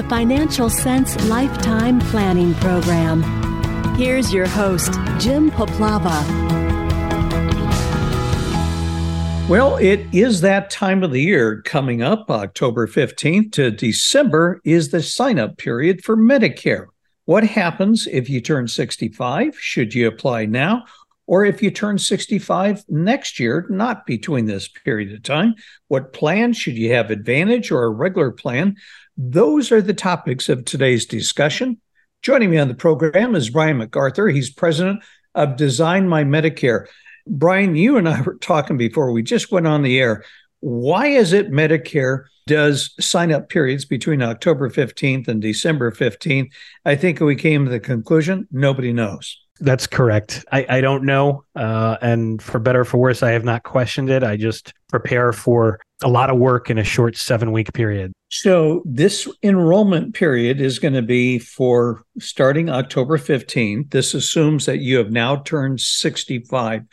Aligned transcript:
the 0.00 0.08
Financial 0.08 0.70
Sense 0.70 1.14
Lifetime 1.28 2.00
Planning 2.00 2.54
Program. 2.54 3.22
Here's 3.96 4.32
your 4.32 4.46
host, 4.46 4.94
Jim 5.18 5.50
Puplava. 5.50 6.26
Well, 9.46 9.76
it 9.76 10.06
is 10.10 10.40
that 10.40 10.70
time 10.70 11.02
of 11.02 11.10
the 11.10 11.20
year 11.20 11.60
coming 11.62 12.00
up. 12.00 12.30
October 12.30 12.86
15th 12.86 13.52
to 13.52 13.70
December 13.70 14.62
is 14.64 14.90
the 14.90 15.02
sign 15.02 15.38
up 15.38 15.58
period 15.58 16.02
for 16.02 16.16
Medicare. 16.16 16.86
What 17.26 17.44
happens 17.44 18.06
if 18.06 18.30
you 18.30 18.40
turn 18.40 18.68
65? 18.68 19.58
Should 19.58 19.92
you 19.92 20.08
apply 20.08 20.46
now? 20.46 20.84
Or 21.26 21.44
if 21.44 21.62
you 21.62 21.70
turn 21.70 21.98
65 21.98 22.84
next 22.88 23.38
year, 23.38 23.66
not 23.68 24.06
between 24.06 24.46
this 24.46 24.66
period 24.66 25.12
of 25.12 25.22
time, 25.22 25.54
what 25.88 26.12
plan 26.12 26.54
should 26.54 26.76
you 26.76 26.92
have 26.94 27.10
Advantage 27.10 27.70
or 27.70 27.84
a 27.84 27.90
regular 27.90 28.32
plan? 28.32 28.76
Those 29.22 29.70
are 29.70 29.82
the 29.82 29.92
topics 29.92 30.48
of 30.48 30.64
today's 30.64 31.04
discussion. 31.04 31.78
Joining 32.22 32.48
me 32.48 32.56
on 32.56 32.68
the 32.68 32.74
program 32.74 33.34
is 33.34 33.50
Brian 33.50 33.78
McArthur. 33.78 34.32
He's 34.32 34.48
president 34.48 35.02
of 35.34 35.56
Design 35.56 36.08
My 36.08 36.24
Medicare. 36.24 36.86
Brian, 37.26 37.76
you 37.76 37.98
and 37.98 38.08
I 38.08 38.22
were 38.22 38.36
talking 38.36 38.78
before 38.78 39.12
we 39.12 39.22
just 39.22 39.52
went 39.52 39.66
on 39.66 39.82
the 39.82 39.98
air. 39.98 40.24
Why 40.60 41.08
is 41.08 41.34
it 41.34 41.50
Medicare 41.50 42.24
does 42.46 42.94
sign 42.98 43.30
up 43.30 43.50
periods 43.50 43.84
between 43.84 44.22
October 44.22 44.70
15th 44.70 45.28
and 45.28 45.42
December 45.42 45.92
15th? 45.92 46.48
I 46.86 46.96
think 46.96 47.20
we 47.20 47.36
came 47.36 47.66
to 47.66 47.70
the 47.70 47.78
conclusion 47.78 48.48
nobody 48.50 48.94
knows. 48.94 49.38
That's 49.60 49.86
correct. 49.86 50.44
I, 50.50 50.66
I 50.68 50.80
don't 50.80 51.04
know. 51.04 51.44
Uh, 51.54 51.96
and 52.00 52.40
for 52.40 52.58
better 52.58 52.80
or 52.80 52.84
for 52.84 52.96
worse, 52.96 53.22
I 53.22 53.32
have 53.32 53.44
not 53.44 53.62
questioned 53.62 54.08
it. 54.08 54.22
I 54.22 54.36
just 54.36 54.72
prepare 54.88 55.32
for 55.32 55.80
a 56.02 56.08
lot 56.08 56.30
of 56.30 56.38
work 56.38 56.70
in 56.70 56.78
a 56.78 56.84
short 56.84 57.16
seven 57.16 57.52
week 57.52 57.72
period. 57.74 58.12
So, 58.30 58.82
this 58.86 59.28
enrollment 59.42 60.14
period 60.14 60.60
is 60.60 60.78
going 60.78 60.94
to 60.94 61.02
be 61.02 61.38
for 61.38 62.02
starting 62.18 62.70
October 62.70 63.18
15th. 63.18 63.90
This 63.90 64.14
assumes 64.14 64.66
that 64.66 64.78
you 64.78 64.96
have 64.96 65.10
now 65.10 65.36
turned 65.36 65.80
65. 65.80 66.84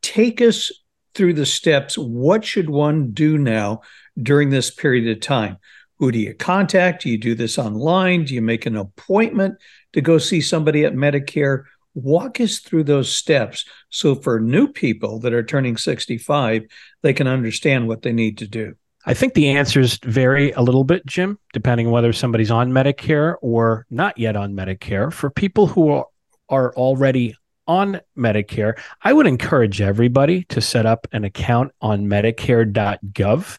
Take 0.00 0.40
us 0.40 0.70
through 1.14 1.34
the 1.34 1.46
steps. 1.46 1.98
What 1.98 2.44
should 2.44 2.70
one 2.70 3.10
do 3.10 3.36
now 3.36 3.82
during 4.20 4.50
this 4.50 4.70
period 4.70 5.08
of 5.14 5.20
time? 5.20 5.58
Who 5.98 6.12
do 6.12 6.18
you 6.18 6.34
contact? 6.34 7.02
Do 7.02 7.10
you 7.10 7.18
do 7.18 7.34
this 7.34 7.58
online? 7.58 8.24
Do 8.24 8.34
you 8.34 8.42
make 8.42 8.64
an 8.64 8.76
appointment 8.76 9.56
to 9.92 10.00
go 10.00 10.18
see 10.18 10.40
somebody 10.40 10.84
at 10.84 10.92
Medicare? 10.92 11.64
Walk 11.96 12.40
us 12.40 12.58
through 12.58 12.84
those 12.84 13.10
steps 13.10 13.64
so 13.88 14.14
for 14.14 14.38
new 14.38 14.68
people 14.68 15.18
that 15.20 15.32
are 15.32 15.42
turning 15.42 15.78
65, 15.78 16.66
they 17.02 17.14
can 17.14 17.26
understand 17.26 17.88
what 17.88 18.02
they 18.02 18.12
need 18.12 18.36
to 18.38 18.46
do. 18.46 18.74
I 19.06 19.14
think 19.14 19.32
the 19.32 19.48
answers 19.50 19.98
vary 20.02 20.50
a 20.52 20.60
little 20.60 20.84
bit, 20.84 21.06
Jim, 21.06 21.38
depending 21.54 21.90
whether 21.90 22.12
somebody's 22.12 22.50
on 22.50 22.70
Medicare 22.70 23.36
or 23.40 23.86
not 23.88 24.18
yet 24.18 24.36
on 24.36 24.52
Medicare. 24.52 25.12
For 25.12 25.30
people 25.30 25.68
who 25.68 25.88
are, 25.88 26.06
are 26.50 26.74
already 26.74 27.34
on 27.66 28.00
Medicare, 28.18 28.78
I 29.02 29.12
would 29.12 29.26
encourage 29.26 29.80
everybody 29.80 30.42
to 30.50 30.60
set 30.60 30.86
up 30.86 31.06
an 31.12 31.24
account 31.24 31.72
on 31.80 32.06
Medicare.gov. 32.06 33.58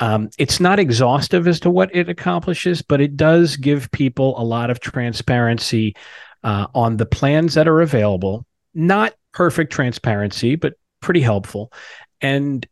Um, 0.00 0.30
it's 0.38 0.60
not 0.60 0.78
exhaustive 0.78 1.46
as 1.46 1.60
to 1.60 1.70
what 1.70 1.94
it 1.94 2.08
accomplishes, 2.08 2.80
but 2.80 3.02
it 3.02 3.16
does 3.16 3.56
give 3.56 3.90
people 3.92 4.40
a 4.40 4.42
lot 4.42 4.70
of 4.70 4.80
transparency 4.80 5.94
uh, 6.42 6.66
on 6.74 6.96
the 6.96 7.06
plans 7.06 7.54
that 7.54 7.68
are 7.68 7.80
available. 7.80 8.46
Not 8.74 9.14
perfect 9.32 9.72
transparency, 9.72 10.56
but 10.56 10.74
pretty 11.00 11.20
helpful. 11.20 11.72
And 12.20 12.66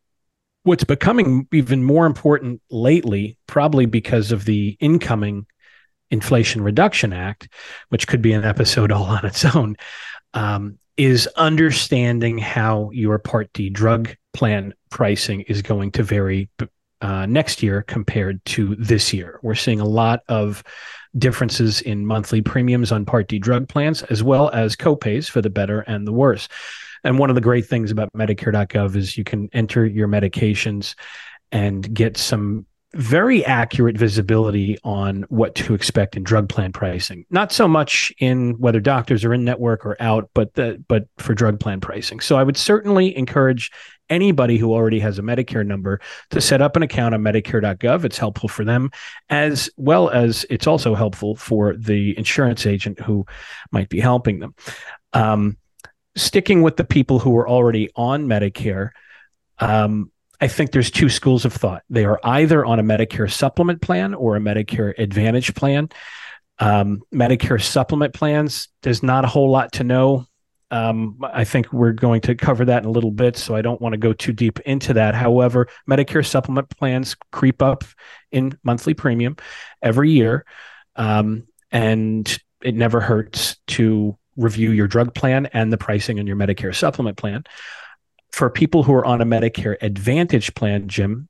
what's 0.63 0.85
becoming 0.85 1.49
even 1.53 1.83
more 1.83 2.07
important 2.07 2.61
lately, 2.71 3.39
probably 3.47 3.87
because 3.87 4.33
of 4.33 4.45
the 4.45 4.77
incoming 4.81 5.47
Inflation 6.11 6.63
Reduction 6.63 7.13
Act, 7.13 7.49
which 7.91 8.07
could 8.07 8.23
be 8.23 8.33
an 8.33 8.45
episode 8.45 8.93
all 8.93 9.05
on 9.05 9.25
its 9.25 9.45
own, 9.45 9.77
um, 10.35 10.79
is 10.97 11.27
understanding 11.37 12.39
how 12.39 12.91
your 12.91 13.19
Part 13.19 13.53
D 13.53 13.71
drug 13.71 14.15
plan 14.33 14.75
pricing 14.91 15.43
is 15.43 15.63
going 15.63 15.93
to 15.93 16.03
vary 16.03 16.49
uh, 17.01 17.27
next 17.27 17.63
year 17.63 17.83
compared 17.83 18.45
to 18.47 18.75
this 18.77 19.13
year. 19.13 19.39
We're 19.43 19.55
seeing 19.55 19.81
a 19.81 19.87
lot 19.87 20.21
of 20.29 20.63
differences 21.17 21.81
in 21.81 22.07
monthly 22.07 22.43
premiums 22.43 22.93
on 22.93 23.05
Part 23.05 23.29
D 23.29 23.39
drug 23.39 23.69
plans, 23.69 24.03
as 24.05 24.23
well 24.23 24.51
as 24.51 24.77
copays 24.77 25.29
for 25.29 25.41
the 25.41 25.51
better 25.51 25.81
and 25.81 26.07
the 26.07 26.13
worse. 26.13 26.49
And 27.05 27.19
one 27.19 27.31
of 27.31 27.35
the 27.35 27.41
great 27.41 27.67
things 27.67 27.91
about 27.91 28.13
Medicare.gov 28.13 28.97
is 28.97 29.17
you 29.17 29.25
can 29.25 29.49
enter 29.53 29.87
your 29.87 30.09
medications 30.09 30.95
and 31.53 31.93
get 31.95 32.17
some 32.17 32.67
very 32.95 33.45
accurate 33.45 33.99
visibility 33.99 34.79
on 34.83 35.23
what 35.29 35.55
to 35.55 35.75
expect 35.75 36.17
in 36.17 36.23
drug 36.23 36.49
plan 36.49 36.73
pricing. 36.73 37.27
Not 37.31 37.53
so 37.53 37.69
much 37.69 38.13
in 38.19 38.53
whether 38.59 38.81
doctors 38.81 39.25
are 39.25 39.35
in 39.35 39.45
network 39.45 39.85
or 39.85 39.97
out, 40.01 40.31
but 40.35 40.55
the, 40.55 40.83
but 40.89 41.07
for 41.19 41.35
drug 41.35 41.61
plan 41.61 41.81
pricing. 41.81 42.21
So 42.21 42.37
I 42.37 42.43
would 42.43 42.57
certainly 42.57 43.17
encourage 43.17 43.71
anybody 44.11 44.59
who 44.59 44.73
already 44.73 45.01
has 45.01 45.19
a 45.19 45.23
Medicare 45.23 45.67
number 45.67 46.01
to 46.31 46.41
set 46.41 46.63
up 46.63 46.77
an 46.77 46.83
account 46.83 47.15
on 47.15 47.23
Medicare.gov. 47.23 48.05
It's 48.05 48.19
helpful 48.19 48.49
for 48.49 48.65
them, 48.65 48.91
as 49.29 49.71
well 49.77 50.09
as 50.11 50.47
it's 50.51 50.67
also 50.67 50.95
helpful 50.95 51.37
for 51.37 51.77
the 51.77 52.17
insurance 52.17 52.67
agent 52.67 53.01
who 53.01 53.27
might 53.71 53.89
be 53.89 54.01
helping 54.01 54.41
them. 54.41 54.55
Um, 55.13 55.57
sticking 56.17 56.63
with 56.63 56.77
the 56.77 56.85
people 56.85 57.19
who 57.19 57.37
are 57.37 57.49
already 57.49 57.91
on 57.97 58.27
Medicare, 58.27 58.91
um, 59.59 60.11
I 60.41 60.49
think 60.49 60.71
there's 60.71 60.91
two 60.91 61.09
schools 61.09 61.45
of 61.45 61.53
thought. 61.53 61.83
They 61.91 62.05
are 62.05 62.21
either 62.23 62.65
on 62.65 62.79
a 62.79 62.85
Medicare 62.85 63.31
supplement 63.31 63.83
plan 63.83 64.15
or 64.15 64.37
a 64.37 64.41
Medicare 64.41 64.97
Advantage 64.97 65.55
plan. 65.55 65.89
Um, 66.61 67.03
Medicare 67.13 67.63
supplement 67.63 68.15
plans, 68.15 68.69
there's 68.83 69.03
not 69.03 69.25
a 69.25 69.29
whole 69.29 69.51
lot 69.51 69.73
to 69.73 69.85
know. 69.85 70.27
Um, 70.71 71.19
I 71.23 71.45
think 71.45 71.73
we're 71.73 71.93
going 71.93 72.21
to 72.23 72.35
cover 72.35 72.65
that 72.67 72.83
in 72.83 72.89
a 72.89 72.93
little 72.93 73.11
bit, 73.11 73.37
so 73.37 73.57
I 73.57 73.63
don't 73.63 73.81
want 73.81 73.95
to 73.95 73.99
go 73.99 74.13
too 74.13 74.33
deep 74.33 74.61
into 74.61 74.93
that. 74.95 75.15
However, 75.15 75.69
Medicare 75.89 76.27
supplement 76.27 76.69
plans 76.71 77.17
creep 77.33 77.63
up 77.63 77.85
in 78.31 78.59
monthly 78.63 78.93
premium 78.93 79.37
every 79.81 80.11
year, 80.11 80.45
um, 80.97 81.47
and 81.71 82.39
it 82.63 82.75
never 82.75 83.01
hurts 83.01 83.57
to 83.69 84.19
review 84.37 84.71
your 84.73 84.87
drug 84.87 85.15
plan 85.15 85.47
and 85.47 85.73
the 85.73 85.79
pricing 85.79 86.19
on 86.19 86.27
your 86.27 86.37
Medicare 86.37 86.75
supplement 86.75 87.17
plan. 87.17 87.45
For 88.33 88.51
people 88.51 88.83
who 88.83 88.93
are 88.93 89.07
on 89.07 89.21
a 89.23 89.25
Medicare 89.25 89.77
Advantage 89.81 90.55
plan, 90.55 90.87
Jim, 90.87 91.29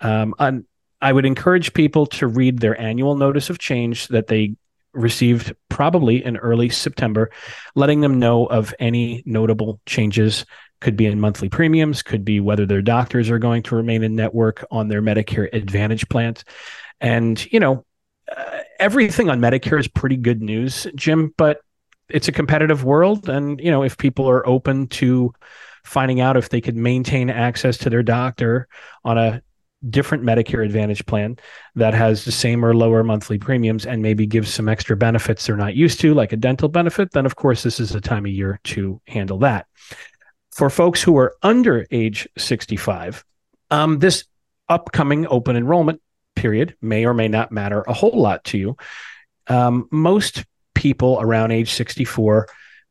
um, 0.00 0.34
I 1.00 1.12
would 1.12 1.26
encourage 1.26 1.74
people 1.74 2.06
to 2.06 2.26
read 2.26 2.58
their 2.58 2.80
annual 2.80 3.16
notice 3.16 3.50
of 3.50 3.58
change 3.58 4.08
that 4.08 4.26
they 4.26 4.56
received 4.92 5.54
probably 5.68 6.24
in 6.24 6.36
early 6.36 6.68
September, 6.68 7.30
letting 7.74 8.00
them 8.00 8.18
know 8.18 8.46
of 8.46 8.74
any 8.78 9.22
notable 9.26 9.80
changes. 9.86 10.44
Could 10.80 10.96
be 10.96 11.06
in 11.06 11.20
monthly 11.20 11.48
premiums, 11.48 12.02
could 12.02 12.24
be 12.24 12.38
whether 12.38 12.64
their 12.64 12.82
doctors 12.82 13.30
are 13.30 13.40
going 13.40 13.64
to 13.64 13.74
remain 13.74 14.04
in 14.04 14.14
network 14.14 14.64
on 14.70 14.86
their 14.86 15.02
Medicare 15.02 15.52
Advantage 15.52 16.08
plans. 16.08 16.44
And, 17.00 17.44
you 17.52 17.58
know, 17.58 17.84
uh, 18.30 18.58
everything 18.78 19.28
on 19.28 19.40
Medicare 19.40 19.80
is 19.80 19.88
pretty 19.88 20.16
good 20.16 20.40
news, 20.40 20.86
Jim, 20.94 21.34
but 21.36 21.60
it's 22.08 22.28
a 22.28 22.32
competitive 22.32 22.84
world. 22.84 23.28
And, 23.28 23.60
you 23.60 23.72
know, 23.72 23.82
if 23.82 23.98
people 23.98 24.30
are 24.30 24.46
open 24.46 24.86
to 24.88 25.32
finding 25.84 26.20
out 26.20 26.36
if 26.36 26.48
they 26.50 26.60
could 26.60 26.76
maintain 26.76 27.30
access 27.30 27.78
to 27.78 27.90
their 27.90 28.02
doctor 28.02 28.68
on 29.04 29.18
a 29.18 29.42
different 29.90 30.24
Medicare 30.24 30.64
Advantage 30.64 31.04
plan 31.06 31.36
that 31.74 31.94
has 31.94 32.24
the 32.24 32.32
same 32.32 32.64
or 32.64 32.74
lower 32.74 33.04
monthly 33.04 33.38
premiums 33.38 33.86
and 33.86 34.02
maybe 34.02 34.26
gives 34.26 34.52
some 34.52 34.68
extra 34.68 34.96
benefits 34.96 35.46
they're 35.46 35.56
not 35.56 35.74
used 35.74 36.00
to, 36.00 36.14
like 36.14 36.32
a 36.32 36.36
dental 36.36 36.68
benefit, 36.68 37.12
then 37.12 37.26
of 37.26 37.36
course 37.36 37.62
this 37.62 37.78
is 37.78 37.90
the 37.90 38.00
time 38.00 38.24
of 38.24 38.32
year 38.32 38.58
to 38.64 39.00
handle 39.06 39.38
that. 39.38 39.66
For 40.50 40.70
folks 40.70 41.02
who 41.02 41.16
are 41.18 41.36
under 41.42 41.86
age 41.90 42.28
65, 42.36 43.24
um, 43.70 43.98
this 43.98 44.24
upcoming 44.68 45.26
open 45.28 45.56
enrollment 45.56 46.00
period 46.34 46.76
may 46.80 47.04
or 47.04 47.14
may 47.14 47.28
not 47.28 47.52
matter 47.52 47.82
a 47.82 47.92
whole 47.92 48.20
lot 48.20 48.44
to 48.44 48.58
you. 48.58 48.76
Um, 49.46 49.88
most 49.90 50.44
people 50.74 51.18
around 51.20 51.52
age 51.52 51.72
64 51.72 52.48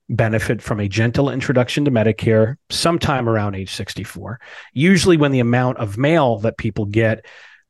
benefit 0.09 0.61
from 0.61 0.79
a 0.79 0.87
gentle 0.87 1.29
introduction 1.29 1.85
to 1.85 1.91
Medicare 1.91 2.55
sometime 2.69 3.27
around 3.27 3.55
age 3.55 3.73
64. 3.73 4.39
Usually, 4.73 5.17
when 5.17 5.31
the 5.31 5.39
amount 5.39 5.77
of 5.77 5.97
mail 5.97 6.39
that 6.39 6.57
people 6.57 6.85
get 6.85 7.25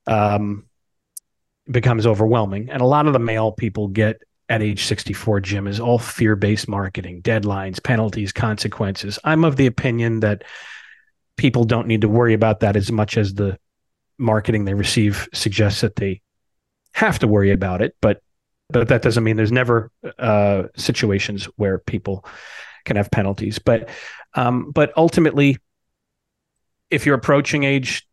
um, 0.06 0.66
becomes 1.70 2.06
overwhelming, 2.06 2.70
and 2.70 2.82
a 2.82 2.86
lot 2.86 3.08
of 3.08 3.14
the 3.14 3.20
mail 3.20 3.52
people 3.52 3.88
get 3.88 4.22
at 4.50 4.62
age 4.62 4.86
64, 4.86 5.42
Jim, 5.42 5.68
is 5.68 5.80
all 5.80 6.00
fear 6.00 6.36
based 6.36 6.68
marketing, 6.68 7.22
deadlines, 7.22 7.84
penalties, 7.84 8.32
consequences. 8.32 9.20
I'm 9.24 9.44
of 9.44 9.56
the 9.56 9.66
opinion 9.66 10.22
that 10.22 10.44
people 11.38 11.66
don't 11.66 11.88
need 11.88 12.02
to 12.02 12.10
worry 12.10 12.34
about 12.34 12.62
that 12.62 12.76
as 12.76 12.92
much 12.92 13.18
as 13.18 13.34
the 13.34 13.60
marketing 14.18 14.66
they 14.66 14.74
receive 14.74 15.28
suggests 15.34 15.82
that 15.82 15.96
they 15.96 16.22
have 16.94 17.20
to 17.20 17.28
worry 17.28 17.52
about 17.52 17.82
it. 17.82 17.96
But 18.02 18.22
but 18.70 18.88
that 18.90 19.02
doesn't 19.02 19.24
mean 19.24 19.38
there's 19.38 19.52
never 19.52 19.92
uh, 20.20 20.64
situations 20.76 21.46
where 21.56 21.80
people 21.80 22.26
can 22.86 22.96
have 22.96 23.12
penalties. 23.12 23.60
But 23.60 23.90
um, 24.34 24.72
but 24.72 24.92
ultimately, 24.98 25.58
if 26.90 27.06
you're 27.06 27.16
approaching 27.16 27.64
age 27.64 28.08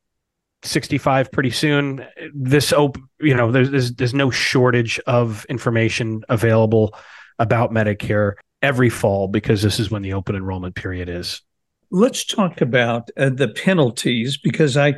65 0.65 1.31
pretty 1.31 1.51
soon. 1.51 2.05
This 2.35 2.73
open, 2.73 3.09
you 3.21 3.35
know, 3.35 3.53
there's, 3.53 3.71
there's 3.71 3.93
there's 3.95 4.15
no 4.15 4.31
shortage 4.31 4.99
of 5.07 5.45
information 5.47 6.25
available 6.29 6.95
about 7.39 7.71
Medicare 7.71 8.35
every 8.63 8.89
fall 8.89 9.29
because 9.29 9.63
this 9.63 9.79
is 9.79 9.91
when 9.91 10.03
the 10.03 10.15
open 10.15 10.35
enrollment 10.35 10.75
period 10.75 11.09
is. 11.09 11.43
Let's 11.91 12.25
talk 12.25 12.61
about 12.61 13.11
uh, 13.17 13.31
the 13.31 13.49
penalties 13.49 14.37
because 14.37 14.77
I, 14.77 14.95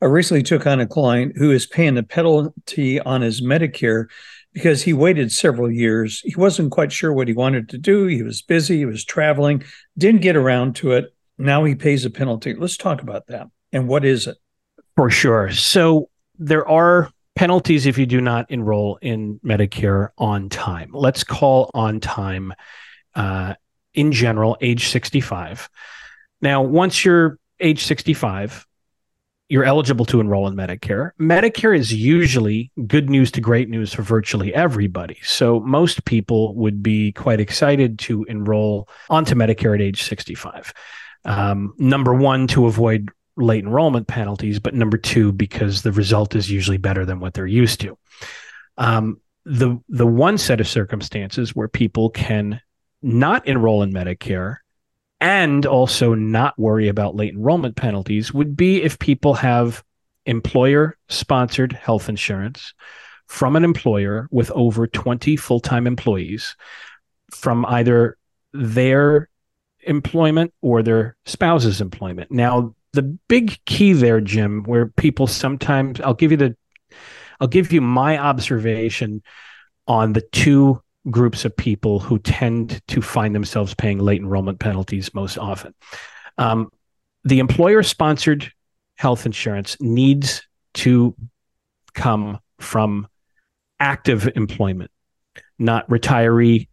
I 0.00 0.06
recently 0.06 0.42
took 0.42 0.66
on 0.66 0.80
a 0.80 0.86
client 0.86 1.36
who 1.36 1.50
is 1.50 1.66
paying 1.66 1.98
a 1.98 2.02
penalty 2.02 3.00
on 3.00 3.22
his 3.22 3.42
Medicare 3.42 4.06
because 4.52 4.82
he 4.82 4.92
waited 4.92 5.30
several 5.32 5.70
years. 5.70 6.20
He 6.24 6.34
wasn't 6.36 6.72
quite 6.72 6.92
sure 6.92 7.12
what 7.12 7.28
he 7.28 7.34
wanted 7.34 7.68
to 7.70 7.78
do. 7.78 8.06
He 8.06 8.22
was 8.22 8.42
busy, 8.42 8.78
he 8.78 8.86
was 8.86 9.04
traveling, 9.04 9.62
didn't 9.96 10.22
get 10.22 10.36
around 10.36 10.76
to 10.76 10.92
it. 10.92 11.14
Now 11.38 11.64
he 11.64 11.74
pays 11.74 12.04
a 12.04 12.10
penalty. 12.10 12.54
Let's 12.54 12.76
talk 12.76 13.02
about 13.02 13.26
that. 13.28 13.46
And 13.72 13.86
what 13.88 14.04
is 14.04 14.26
it? 14.26 14.36
For 14.96 15.10
sure. 15.10 15.52
So 15.52 16.10
there 16.38 16.66
are 16.66 17.10
penalties 17.36 17.86
if 17.86 17.96
you 17.98 18.06
do 18.06 18.20
not 18.20 18.50
enroll 18.50 18.98
in 19.00 19.38
Medicare 19.44 20.08
on 20.18 20.48
time. 20.48 20.90
Let's 20.92 21.22
call 21.22 21.70
on 21.72 22.00
time 22.00 22.52
uh, 23.14 23.54
in 23.94 24.10
general 24.10 24.56
age 24.60 24.88
65. 24.88 25.68
Now, 26.40 26.62
once 26.62 27.04
you're 27.04 27.38
age 27.60 27.84
65, 27.84 28.66
you're 29.48 29.64
eligible 29.64 30.04
to 30.06 30.20
enroll 30.20 30.46
in 30.46 30.54
Medicare. 30.54 31.12
Medicare 31.18 31.76
is 31.76 31.92
usually 31.92 32.70
good 32.86 33.08
news 33.08 33.30
to 33.32 33.40
great 33.40 33.68
news 33.68 33.94
for 33.94 34.02
virtually 34.02 34.54
everybody. 34.54 35.18
So 35.22 35.60
most 35.60 36.04
people 36.04 36.54
would 36.56 36.82
be 36.82 37.12
quite 37.12 37.40
excited 37.40 37.98
to 38.00 38.24
enroll 38.24 38.88
onto 39.08 39.34
Medicare 39.34 39.74
at 39.74 39.80
age 39.80 40.02
65. 40.02 40.74
Um, 41.24 41.74
number 41.78 42.12
one, 42.12 42.46
to 42.48 42.66
avoid 42.66 43.08
late 43.36 43.64
enrollment 43.64 44.06
penalties, 44.06 44.58
but 44.58 44.74
number 44.74 44.98
two, 44.98 45.32
because 45.32 45.82
the 45.82 45.92
result 45.92 46.34
is 46.34 46.50
usually 46.50 46.76
better 46.76 47.06
than 47.06 47.20
what 47.20 47.34
they're 47.34 47.46
used 47.46 47.80
to. 47.80 47.96
Um, 48.76 49.20
the 49.44 49.78
the 49.88 50.06
one 50.06 50.36
set 50.36 50.60
of 50.60 50.68
circumstances 50.68 51.56
where 51.56 51.68
people 51.68 52.10
can 52.10 52.60
not 53.00 53.46
enroll 53.46 53.82
in 53.82 53.92
Medicare 53.92 54.58
and 55.20 55.66
also 55.66 56.14
not 56.14 56.58
worry 56.58 56.88
about 56.88 57.16
late 57.16 57.34
enrollment 57.34 57.76
penalties 57.76 58.32
would 58.32 58.56
be 58.56 58.82
if 58.82 58.98
people 58.98 59.34
have 59.34 59.82
employer 60.26 60.96
sponsored 61.08 61.72
health 61.72 62.08
insurance 62.08 62.74
from 63.26 63.56
an 63.56 63.64
employer 63.64 64.28
with 64.30 64.50
over 64.52 64.86
20 64.86 65.36
full 65.36 65.60
time 65.60 65.86
employees 65.86 66.56
from 67.30 67.66
either 67.66 68.16
their 68.52 69.28
employment 69.80 70.52
or 70.62 70.82
their 70.82 71.16
spouse's 71.24 71.80
employment. 71.80 72.30
Now, 72.30 72.74
the 72.92 73.02
big 73.02 73.58
key 73.66 73.92
there, 73.92 74.20
Jim, 74.20 74.62
where 74.64 74.86
people 74.86 75.26
sometimes 75.26 76.00
I'll 76.00 76.14
give 76.14 76.30
you 76.30 76.36
the 76.36 76.56
I'll 77.40 77.48
give 77.48 77.72
you 77.72 77.80
my 77.80 78.18
observation 78.18 79.22
on 79.86 80.12
the 80.12 80.22
two 80.32 80.82
groups 81.10 81.44
of 81.44 81.56
people 81.56 81.98
who 82.00 82.18
tend 82.18 82.80
to 82.88 83.02
find 83.02 83.34
themselves 83.34 83.74
paying 83.74 83.98
late 83.98 84.20
enrollment 84.20 84.58
penalties 84.58 85.12
most 85.14 85.38
often. 85.38 85.74
Um, 86.36 86.70
the 87.24 87.38
employer 87.38 87.82
sponsored 87.82 88.52
health 88.96 89.26
insurance 89.26 89.76
needs 89.80 90.46
to 90.74 91.14
come 91.94 92.38
from 92.58 93.06
active 93.80 94.28
employment, 94.36 94.90
not 95.58 95.88
retiree 95.88 96.68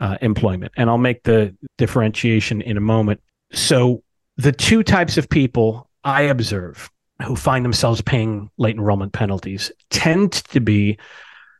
uh, 0.00 0.16
employment. 0.20 0.72
And 0.76 0.88
I'll 0.88 0.98
make 0.98 1.22
the 1.22 1.54
differentiation 1.78 2.62
in 2.62 2.76
a 2.76 2.80
moment. 2.80 3.20
So, 3.52 4.02
the 4.36 4.52
two 4.52 4.82
types 4.82 5.18
of 5.18 5.28
people 5.28 5.90
I 6.02 6.22
observe 6.22 6.88
who 7.26 7.36
find 7.36 7.64
themselves 7.64 8.00
paying 8.00 8.50
late 8.56 8.76
enrollment 8.76 9.12
penalties 9.12 9.70
tend 9.90 10.32
to 10.32 10.60
be 10.60 10.98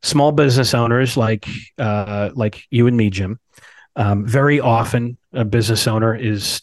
small 0.03 0.33
business 0.33 0.75
owners 0.75 1.17
like 1.17 1.47
uh, 1.79 2.31
like 2.35 2.65
you 2.71 2.87
and 2.87 2.97
me, 2.97 3.11
Jim. 3.11 3.39
Um, 3.97 4.25
very 4.25 4.61
often, 4.61 5.19
a 5.33 5.45
business 5.45 5.87
owner 5.87 6.15
is 6.15 6.63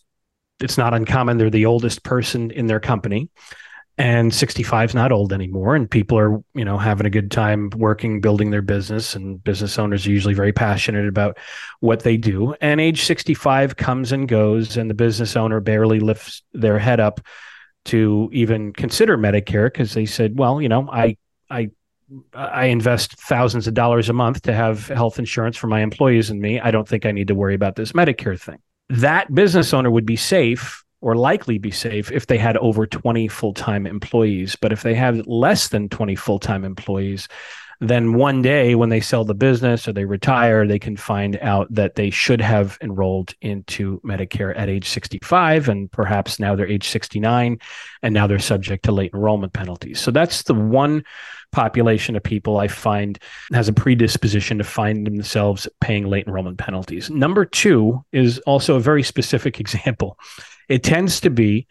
it's 0.59 0.77
not 0.77 0.93
uncommon 0.93 1.37
they're 1.37 1.49
the 1.49 1.65
oldest 1.65 2.03
person 2.03 2.51
in 2.51 2.67
their 2.67 2.79
company 2.79 3.29
and 3.99 4.31
65 4.33 4.91
is 4.91 4.95
not 4.95 5.11
old 5.11 5.33
anymore 5.33 5.75
and 5.75 5.89
people 5.89 6.17
are 6.17 6.43
you 6.53 6.65
know 6.65 6.77
having 6.77 7.05
a 7.05 7.11
good 7.11 7.31
time 7.31 7.69
working 7.75 8.21
building 8.21 8.51
their 8.51 8.61
business 8.61 9.15
and 9.15 9.43
business 9.43 9.77
owners 9.79 10.05
are 10.05 10.11
usually 10.11 10.33
very 10.33 10.53
passionate 10.53 11.07
about 11.07 11.37
what 11.79 12.01
they 12.01 12.17
do 12.17 12.53
and 12.61 12.79
age 12.79 13.03
65 13.03 13.75
comes 13.75 14.11
and 14.11 14.27
goes 14.27 14.77
and 14.77 14.89
the 14.89 14.95
business 14.95 15.35
owner 15.35 15.59
barely 15.59 15.99
lifts 15.99 16.43
their 16.53 16.79
head 16.79 16.99
up 16.99 17.21
to 17.85 18.29
even 18.33 18.73
consider 18.73 19.17
medicare 19.17 19.67
because 19.67 19.93
they 19.93 20.05
said 20.05 20.37
well 20.37 20.61
you 20.61 20.69
know 20.69 20.89
i 20.91 21.17
i 21.49 21.69
I 22.33 22.65
invest 22.65 23.19
thousands 23.19 23.67
of 23.67 23.73
dollars 23.73 24.09
a 24.09 24.13
month 24.13 24.41
to 24.43 24.53
have 24.53 24.87
health 24.87 25.19
insurance 25.19 25.57
for 25.57 25.67
my 25.67 25.81
employees 25.81 26.29
and 26.29 26.39
me. 26.39 26.59
I 26.59 26.71
don't 26.71 26.87
think 26.87 27.05
I 27.05 27.11
need 27.11 27.27
to 27.27 27.35
worry 27.35 27.55
about 27.55 27.75
this 27.75 27.91
Medicare 27.91 28.39
thing. 28.39 28.59
That 28.89 29.33
business 29.33 29.73
owner 29.73 29.91
would 29.91 30.05
be 30.05 30.15
safe 30.15 30.83
or 31.01 31.15
likely 31.15 31.57
be 31.57 31.71
safe 31.71 32.11
if 32.11 32.27
they 32.27 32.37
had 32.37 32.57
over 32.57 32.87
20 32.87 33.27
full 33.27 33.53
time 33.53 33.85
employees. 33.85 34.55
But 34.55 34.71
if 34.71 34.83
they 34.83 34.95
have 34.95 35.25
less 35.27 35.67
than 35.67 35.89
20 35.89 36.15
full 36.15 36.39
time 36.39 36.63
employees, 36.63 37.27
then 37.79 38.13
one 38.13 38.41
day 38.41 38.73
when 38.75 38.89
they 38.89 39.01
sell 39.01 39.23
the 39.23 39.35
business 39.35 39.87
or 39.87 39.93
they 39.93 40.05
retire, 40.05 40.65
they 40.65 40.79
can 40.79 40.97
find 40.97 41.37
out 41.37 41.67
that 41.71 41.95
they 41.95 42.09
should 42.09 42.41
have 42.41 42.77
enrolled 42.81 43.35
into 43.41 44.01
Medicare 44.01 44.57
at 44.57 44.69
age 44.69 44.89
65 44.89 45.69
and 45.69 45.91
perhaps 45.91 46.39
now 46.39 46.55
they're 46.55 46.67
age 46.67 46.87
69 46.89 47.59
and 48.01 48.13
now 48.13 48.25
they're 48.25 48.39
subject 48.39 48.85
to 48.85 48.91
late 48.91 49.13
enrollment 49.13 49.53
penalties. 49.53 49.99
So 49.99 50.09
that's 50.09 50.43
the 50.43 50.55
one 50.55 51.03
population 51.51 52.15
of 52.15 52.23
people 52.23 52.57
I 52.57 52.67
find 52.67 53.19
has 53.53 53.67
a 53.67 53.73
predisposition 53.73 54.57
to 54.57 54.63
find 54.63 55.05
themselves 55.05 55.67
paying 55.79 56.07
late 56.07 56.27
enrollment 56.27 56.57
penalties. 56.57 57.09
Number 57.09 57.45
two 57.45 58.03
is 58.11 58.39
also 58.39 58.75
a 58.75 58.79
very 58.79 59.03
specific 59.03 59.59
example. 59.59 60.17
It 60.67 60.83
tends 60.83 61.21
to 61.21 61.29
be 61.29 61.67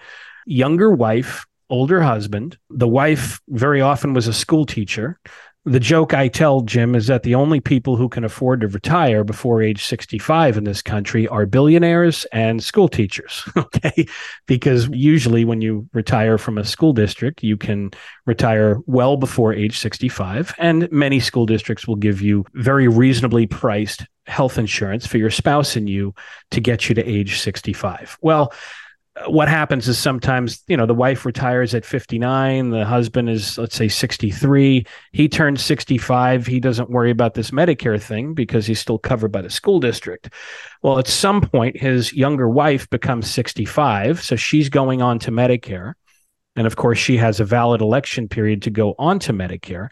younger 0.47 0.91
wife, 0.93 1.47
older 1.69 2.01
husband. 2.01 2.57
The 2.71 2.89
wife 2.89 3.41
very 3.49 3.81
often 3.81 4.15
was 4.15 4.29
a 4.29 4.33
school 4.33 4.65
teacher 4.67 5.19
the 5.67 5.81
joke 5.81 6.15
I 6.15 6.29
tell 6.29 6.61
Jim 6.61 6.95
is 6.95 7.09
that 7.09 7.25
the 7.25 7.35
only 7.35 7.59
people 7.59 7.97
who 7.97 8.09
can 8.09 8.23
afford 8.23 8.61
to 8.61 8.69
retire 8.69 9.25
before 9.25 9.61
age 9.61 9.85
65 9.85 10.57
in 10.57 10.63
this 10.63 10.81
country 10.81 11.27
are 11.27 11.45
billionaires 11.45 12.25
and 12.27 12.63
school 12.63 12.89
teachers. 12.89 13.45
Okay. 13.67 14.07
Because 14.47 14.89
usually 14.89 15.45
when 15.45 15.61
you 15.61 15.89
retire 15.93 16.39
from 16.39 16.57
a 16.57 16.65
school 16.65 16.93
district, 16.93 17.43
you 17.43 17.57
can 17.57 17.91
retire 18.27 18.79
well 18.87 19.17
before 19.17 19.53
age 19.53 19.79
65. 19.79 20.55
And 20.59 20.91
many 20.93 21.19
school 21.19 21.47
districts 21.47 21.87
will 21.87 21.97
give 21.97 22.23
you 22.23 22.45
very 22.55 22.87
reasonably 22.87 23.47
priced 23.47 24.07
health 24.27 24.57
insurance 24.57 25.07
for 25.07 25.19
your 25.19 25.31
spouse 25.31 25.75
and 25.75 25.89
you 25.89 26.15
to 26.53 26.61
get 26.61 26.89
you 26.89 26.95
to 26.95 27.05
age 27.05 27.41
65. 27.41 28.19
Well, 28.21 28.53
what 29.27 29.49
happens 29.49 29.89
is 29.89 29.99
sometimes 29.99 30.63
you 30.69 30.77
know 30.77 30.85
the 30.85 30.95
wife 30.95 31.25
retires 31.25 31.75
at 31.75 31.87
59 31.87 32.71
the 32.71 32.85
husband 32.85 33.31
is 33.31 33.57
let's 33.57 33.75
say 33.75 33.89
63 33.89 34.87
he 35.13 35.29
turns 35.29 35.65
65 35.65 36.47
he 36.47 36.61
doesn't 36.61 36.91
worry 36.91 37.11
about 37.11 37.35
this 37.35 37.51
medicare 37.51 38.01
thing 38.01 38.35
because 38.35 38.67
he's 38.67 38.81
still 38.81 38.99
covered 38.99 39.33
by 39.33 39.41
the 39.41 39.51
school 39.51 39.81
district. 39.81 40.33
Well 40.83 40.99
at 40.99 41.07
some 41.07 41.41
point 41.41 41.79
his 41.79 42.13
younger 42.13 42.49
wife 42.49 42.91
becomes 42.91 43.31
65 43.31 44.23
so 44.23 44.37
she's 44.37 44.69
going 44.69 45.01
on 45.01 45.19
to 45.21 45.31
medicare. 45.31 45.95
And 46.55 46.67
of 46.67 46.77
course 46.77 46.99
she 46.99 47.17
has 47.17 47.41
a 47.41 47.45
valid 47.45 47.81
election 47.81 48.29
period 48.29 48.63
to 48.63 48.71
go 48.71 48.95
on 48.99 49.19
to 49.21 49.33
medicare. 49.33 49.89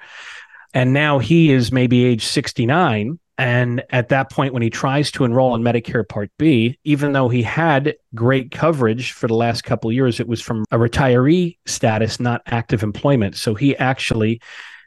And 0.75 0.93
now 0.93 1.19
he 1.19 1.51
is 1.51 1.73
maybe 1.73 2.05
age 2.05 2.27
69 2.27 3.19
and 3.37 3.83
at 3.91 4.11
that 4.11 4.31
point, 4.31 4.53
when 4.53 4.63
he 4.63 4.71
tries 4.71 5.11
to 5.13 5.25
enroll 5.25 5.55
in 5.55 5.63
Medicare 5.63 6.09
Part 6.09 6.31
B, 6.39 6.79
even 6.85 7.13
though 7.13 7.29
he 7.29 7.43
had 7.43 7.95
great 8.15 8.53
coverage 8.53 9.13
for 9.13 9.27
the 9.27 9.35
last 9.35 9.65
couple 9.65 9.91
years, 9.91 10.21
it 10.21 10.29
was 10.29 10.41
from 10.41 10.65
a 10.71 10.77
retiree 10.77 11.59
status, 11.67 12.21
not 12.21 12.43
active 12.47 12.83
employment. 12.85 13.37
So 13.37 13.55
he 13.55 13.77
actually 13.77 14.41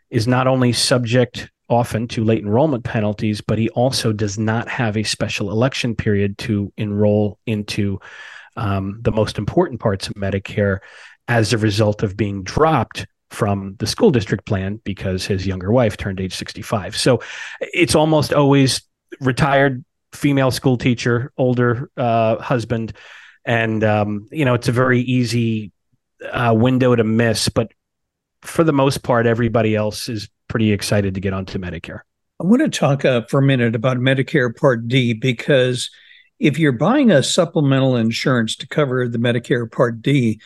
is 0.09 0.27
not 0.27 0.47
only 0.47 0.71
subject 0.71 1.51
often 1.69 2.07
to 2.07 2.23
late 2.23 2.41
enrollment 2.41 2.85
penalties, 2.85 3.41
but 3.41 3.59
he 3.59 3.67
also 3.69 4.13
does 4.13 4.39
not 4.39 4.69
have 4.69 4.95
a 4.95 5.03
special 5.03 5.51
election 5.51 5.93
period 5.93 6.37
to 6.37 6.71
enroll 6.77 7.39
into 7.45 7.99
um, 8.55 8.99
the 9.01 9.11
most 9.11 9.37
important 9.37 9.81
parts 9.81 10.07
of 10.07 10.13
Medicare 10.13 10.79
as 11.27 11.51
a 11.51 11.57
result 11.57 12.03
of 12.03 12.15
being 12.15 12.43
dropped 12.43 13.05
from 13.29 13.75
the 13.79 13.87
school 13.87 14.11
district 14.11 14.45
plan 14.45 14.79
because 14.83 15.25
his 15.25 15.45
younger 15.45 15.71
wife 15.71 15.97
turned 15.97 16.19
age 16.19 16.33
65. 16.35 16.95
So 16.95 17.21
it's 17.59 17.95
almost 17.95 18.33
always 18.33 18.81
retired 19.19 19.83
female 20.13 20.51
school 20.51 20.77
teacher, 20.77 21.31
older 21.37 21.89
uh, 21.97 22.37
husband. 22.37 22.93
And, 23.45 23.83
um, 23.83 24.27
you 24.31 24.45
know, 24.45 24.53
it's 24.53 24.67
a 24.67 24.73
very 24.73 25.01
easy 25.01 25.71
uh, 26.31 26.53
window 26.55 26.95
to 26.95 27.03
miss. 27.03 27.49
But 27.49 27.71
for 28.41 28.63
the 28.63 28.73
most 28.73 29.03
part, 29.03 29.25
everybody 29.25 29.75
else 29.75 30.09
is 30.09 30.29
pretty 30.47 30.71
excited 30.71 31.13
to 31.15 31.21
get 31.21 31.33
onto 31.33 31.59
Medicare. 31.59 32.01
I 32.39 32.45
want 32.45 32.61
to 32.61 32.69
talk 32.69 33.03
uh, 33.03 33.23
for 33.23 33.39
a 33.39 33.43
minute 33.43 33.75
about 33.75 33.97
Medicare 33.97 34.55
Part 34.55 34.87
D 34.87 35.13
because 35.13 35.89
if 36.39 36.59
you're 36.59 36.71
buying 36.71 37.09
a 37.09 37.23
supplemental 37.23 37.95
insurance 37.95 38.55
to 38.57 38.67
cover 38.67 39.07
the 39.07 39.17
Medicare 39.17 39.69
Part 39.69 40.01
D, 40.01 40.39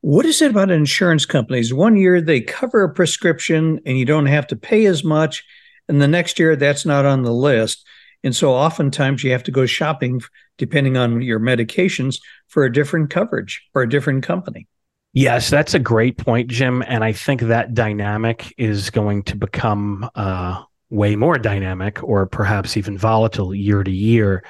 What 0.00 0.26
is 0.26 0.40
it 0.42 0.52
about 0.52 0.70
insurance 0.70 1.26
companies? 1.26 1.74
One 1.74 1.96
year 1.96 2.20
they 2.20 2.40
cover 2.40 2.84
a 2.84 2.92
prescription 2.92 3.80
and 3.84 3.98
you 3.98 4.04
don't 4.04 4.26
have 4.26 4.46
to 4.48 4.56
pay 4.56 4.86
as 4.86 5.02
much, 5.02 5.44
and 5.88 6.00
the 6.00 6.08
next 6.08 6.38
year 6.38 6.54
that's 6.54 6.86
not 6.86 7.04
on 7.04 7.22
the 7.22 7.32
list. 7.32 7.86
And 8.24 8.34
so 8.34 8.52
oftentimes 8.52 9.22
you 9.24 9.32
have 9.32 9.44
to 9.44 9.50
go 9.50 9.66
shopping 9.66 10.20
depending 10.56 10.96
on 10.96 11.22
your 11.22 11.40
medications 11.40 12.20
for 12.48 12.64
a 12.64 12.72
different 12.72 13.10
coverage 13.10 13.62
or 13.74 13.82
a 13.82 13.88
different 13.88 14.24
company. 14.24 14.66
Yes, 15.14 15.50
that's 15.50 15.74
a 15.74 15.78
great 15.78 16.18
point, 16.18 16.48
Jim. 16.48 16.82
And 16.86 17.02
I 17.02 17.12
think 17.12 17.42
that 17.42 17.74
dynamic 17.74 18.52
is 18.58 18.90
going 18.90 19.22
to 19.24 19.36
become 19.36 20.08
uh, 20.14 20.62
way 20.90 21.16
more 21.16 21.38
dynamic 21.38 22.02
or 22.02 22.26
perhaps 22.26 22.76
even 22.76 22.98
volatile 22.98 23.54
year 23.54 23.82
to 23.82 23.90
year. 23.90 24.44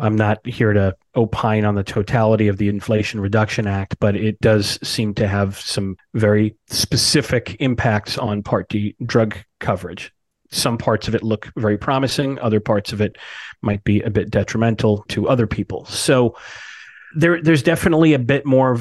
I'm 0.00 0.16
not 0.16 0.46
here 0.46 0.72
to 0.72 0.96
opine 1.14 1.64
on 1.64 1.74
the 1.74 1.84
totality 1.84 2.48
of 2.48 2.56
the 2.56 2.68
Inflation 2.68 3.20
Reduction 3.20 3.66
Act, 3.66 3.96
but 4.00 4.16
it 4.16 4.40
does 4.40 4.78
seem 4.82 5.14
to 5.14 5.28
have 5.28 5.58
some 5.60 5.96
very 6.14 6.56
specific 6.68 7.56
impacts 7.60 8.16
on 8.18 8.42
Part 8.42 8.68
D 8.68 8.96
drug 9.04 9.36
coverage. 9.60 10.12
Some 10.50 10.78
parts 10.78 11.08
of 11.08 11.14
it 11.14 11.22
look 11.22 11.50
very 11.56 11.78
promising, 11.78 12.38
other 12.38 12.60
parts 12.60 12.92
of 12.92 13.00
it 13.00 13.16
might 13.62 13.84
be 13.84 14.00
a 14.02 14.10
bit 14.10 14.30
detrimental 14.30 15.04
to 15.08 15.28
other 15.28 15.46
people. 15.46 15.84
So, 15.86 16.36
there, 17.14 17.42
there's 17.42 17.62
definitely 17.62 18.14
a 18.14 18.18
bit 18.18 18.46
more 18.46 18.78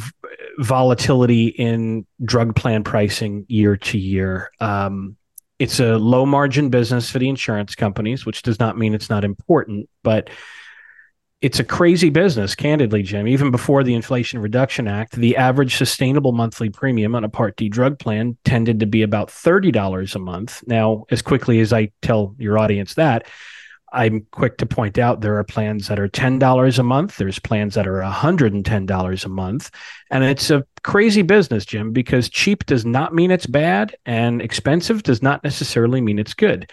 volatility 0.58 1.48
in 1.48 2.06
drug 2.24 2.56
plan 2.56 2.84
pricing 2.84 3.46
year 3.50 3.76
to 3.76 3.98
year. 3.98 4.52
Um, 4.60 5.18
it's 5.60 5.80
a 5.80 5.98
low 5.98 6.26
margin 6.26 6.70
business 6.70 7.10
for 7.10 7.20
the 7.20 7.30
insurance 7.30 7.76
companies, 7.76 8.26
which 8.26 8.42
does 8.42 8.60
not 8.60 8.78
mean 8.78 8.94
it's 8.94 9.10
not 9.10 9.24
important, 9.24 9.90
but 10.02 10.30
it's 11.42 11.60
a 11.60 11.64
crazy 11.64 12.12
business, 12.12 12.54
candidly, 12.54 13.02
Jim. 13.02 13.28
Even 13.28 13.50
before 13.50 13.84
the 13.84 13.96
Inflation 13.96 14.40
Reduction 14.40 14.88
Act, 14.88 15.14
the 15.14 15.38
average 15.38 15.76
sustainable 15.76 16.34
monthly 16.34 16.70
premium 16.70 17.16
on 17.16 17.24
a 17.24 17.30
Part 17.30 17.58
D 17.58 17.68
drug 17.68 17.98
plan 17.98 18.38
tended 18.46 18.80
to 18.80 18.86
be 18.86 19.02
about 19.02 19.30
$30 19.30 20.16
a 20.16 20.20
month. 20.20 20.64
Now, 20.68 21.06
as 21.10 21.24
quickly 21.24 21.60
as 21.60 21.74
I 21.74 21.92
tell 22.04 22.36
your 22.38 22.60
audience 22.60 22.94
that, 22.94 23.28
I'm 23.92 24.26
quick 24.32 24.58
to 24.60 24.66
point 24.66 25.00
out 25.00 25.22
there 25.22 25.38
are 25.38 25.44
plans 25.44 25.88
that 25.88 26.00
are 26.00 26.08
$10 26.08 26.80
a 26.80 26.84
month. 26.84 27.18
There's 27.18 27.40
plans 27.40 27.74
that 27.74 27.88
are 27.88 28.02
$110 28.02 29.26
a 29.26 29.30
month. 29.30 29.72
And 30.12 30.24
it's 30.24 30.50
a 30.50 30.64
crazy 30.84 31.24
business, 31.24 31.66
Jim, 31.66 31.92
because 31.92 32.30
cheap 32.30 32.66
does 32.68 32.86
not 32.86 33.14
mean 33.14 33.32
it's 33.32 33.48
bad 33.48 33.96
and 34.06 34.42
expensive 34.42 35.04
does 35.04 35.22
not 35.22 35.44
necessarily 35.44 36.00
mean 36.02 36.20
it's 36.20 36.36
good. 36.36 36.72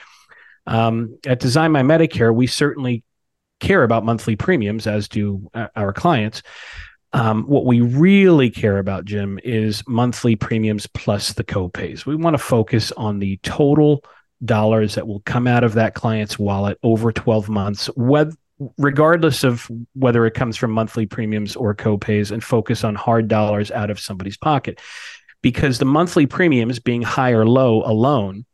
Um, 0.66 1.18
at 1.26 1.40
Design 1.40 1.72
My 1.72 1.82
Medicare, 1.82 2.32
we 2.32 2.46
certainly 2.46 3.02
care 3.60 3.82
about 3.82 4.04
monthly 4.04 4.36
premiums, 4.36 4.86
as 4.86 5.08
do 5.08 5.50
uh, 5.54 5.68
our 5.76 5.92
clients. 5.92 6.42
Um, 7.12 7.44
what 7.44 7.64
we 7.64 7.80
really 7.80 8.50
care 8.50 8.78
about, 8.78 9.04
Jim, 9.04 9.38
is 9.42 9.82
monthly 9.86 10.36
premiums 10.36 10.86
plus 10.86 11.32
the 11.32 11.44
copays. 11.44 12.04
We 12.04 12.16
want 12.16 12.34
to 12.34 12.42
focus 12.42 12.92
on 12.92 13.18
the 13.18 13.38
total 13.38 14.04
dollars 14.44 14.94
that 14.94 15.06
will 15.06 15.20
come 15.20 15.46
out 15.46 15.64
of 15.64 15.74
that 15.74 15.94
client's 15.94 16.38
wallet 16.38 16.78
over 16.82 17.10
12 17.10 17.48
months, 17.48 17.86
whether, 17.96 18.32
regardless 18.76 19.42
of 19.42 19.70
whether 19.94 20.26
it 20.26 20.34
comes 20.34 20.56
from 20.56 20.70
monthly 20.70 21.06
premiums 21.06 21.56
or 21.56 21.74
copays, 21.74 22.30
and 22.30 22.44
focus 22.44 22.84
on 22.84 22.94
hard 22.94 23.28
dollars 23.28 23.70
out 23.70 23.90
of 23.90 23.98
somebody's 23.98 24.36
pocket. 24.36 24.80
Because 25.40 25.78
the 25.78 25.84
monthly 25.84 26.26
premiums 26.26 26.78
being 26.78 27.02
high 27.02 27.30
or 27.30 27.46
low 27.46 27.82
alone 27.84 28.44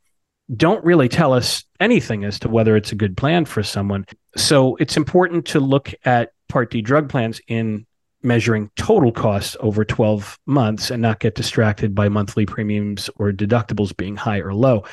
don't 0.55 0.85
really 0.85 1.09
tell 1.09 1.33
us 1.33 1.65
anything 1.85 2.25
as 2.25 2.39
to 2.41 2.49
whether 2.49 2.77
it's 2.77 2.93
a 2.93 2.97
good 2.97 3.17
plan 3.17 3.45
for 3.45 3.63
someone. 3.63 4.07
So 4.37 4.77
it's 4.77 4.97
important 4.97 5.47
to 5.47 5.61
look 5.61 5.95
at 6.05 6.33
Part 6.49 6.71
D 6.71 6.83
drug 6.83 7.09
plans 7.09 7.41
in 7.47 7.87
measuring 8.23 8.71
total 8.77 9.13
costs 9.13 9.57
over 9.61 9.85
12 9.85 10.39
months 10.47 10.91
and 10.91 11.03
not 11.03 11.21
get 11.21 11.35
distracted 11.35 11.95
by 11.95 12.09
monthly 12.09 12.47
premiums 12.47 13.11
or 13.17 13.33
deductibles 13.33 13.97
being 13.97 14.17
high 14.17 14.39
or 14.39 14.55
low 14.55 14.85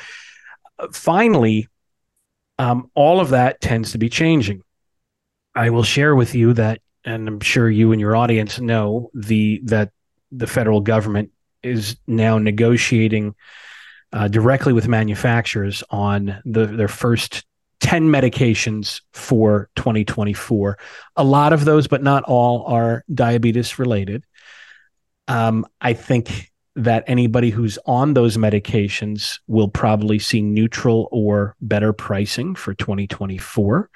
finally, 0.90 1.68
um, 2.58 2.90
all 2.94 3.20
of 3.20 3.30
that 3.30 3.60
tends 3.60 3.92
to 3.92 3.98
be 3.98 4.08
changing. 4.08 4.62
I 5.54 5.70
will 5.70 5.82
share 5.82 6.16
with 6.16 6.34
you 6.34 6.54
that, 6.54 6.80
and 7.04 7.28
I'm 7.28 7.40
sure 7.40 7.70
you 7.70 7.92
and 7.92 8.00
your 8.00 8.16
audience 8.16 8.58
know 8.58 9.10
the 9.14 9.60
that 9.64 9.90
the 10.30 10.46
federal 10.46 10.80
government 10.80 11.30
is 11.62 11.96
now 12.06 12.38
negotiating 12.38 13.34
uh, 14.12 14.28
directly 14.28 14.72
with 14.72 14.88
manufacturers 14.88 15.82
on 15.90 16.40
the, 16.44 16.66
their 16.66 16.88
first 16.88 17.44
10 17.80 18.08
medications 18.08 19.00
for 19.12 19.68
2024. 19.76 20.78
A 21.16 21.24
lot 21.24 21.52
of 21.52 21.64
those, 21.64 21.88
but 21.88 22.02
not 22.02 22.22
all, 22.24 22.64
are 22.66 23.04
diabetes 23.12 23.78
related. 23.78 24.24
Um, 25.28 25.66
I 25.80 25.94
think 25.94 26.52
that 26.76 27.04
anybody 27.06 27.50
who's 27.50 27.78
on 27.84 28.14
those 28.14 28.36
medications 28.36 29.40
will 29.46 29.68
probably 29.68 30.18
see 30.18 30.40
neutral 30.40 31.08
or 31.10 31.56
better 31.60 31.92
pricing 31.92 32.54
for 32.54 32.72
2024. 32.74 33.90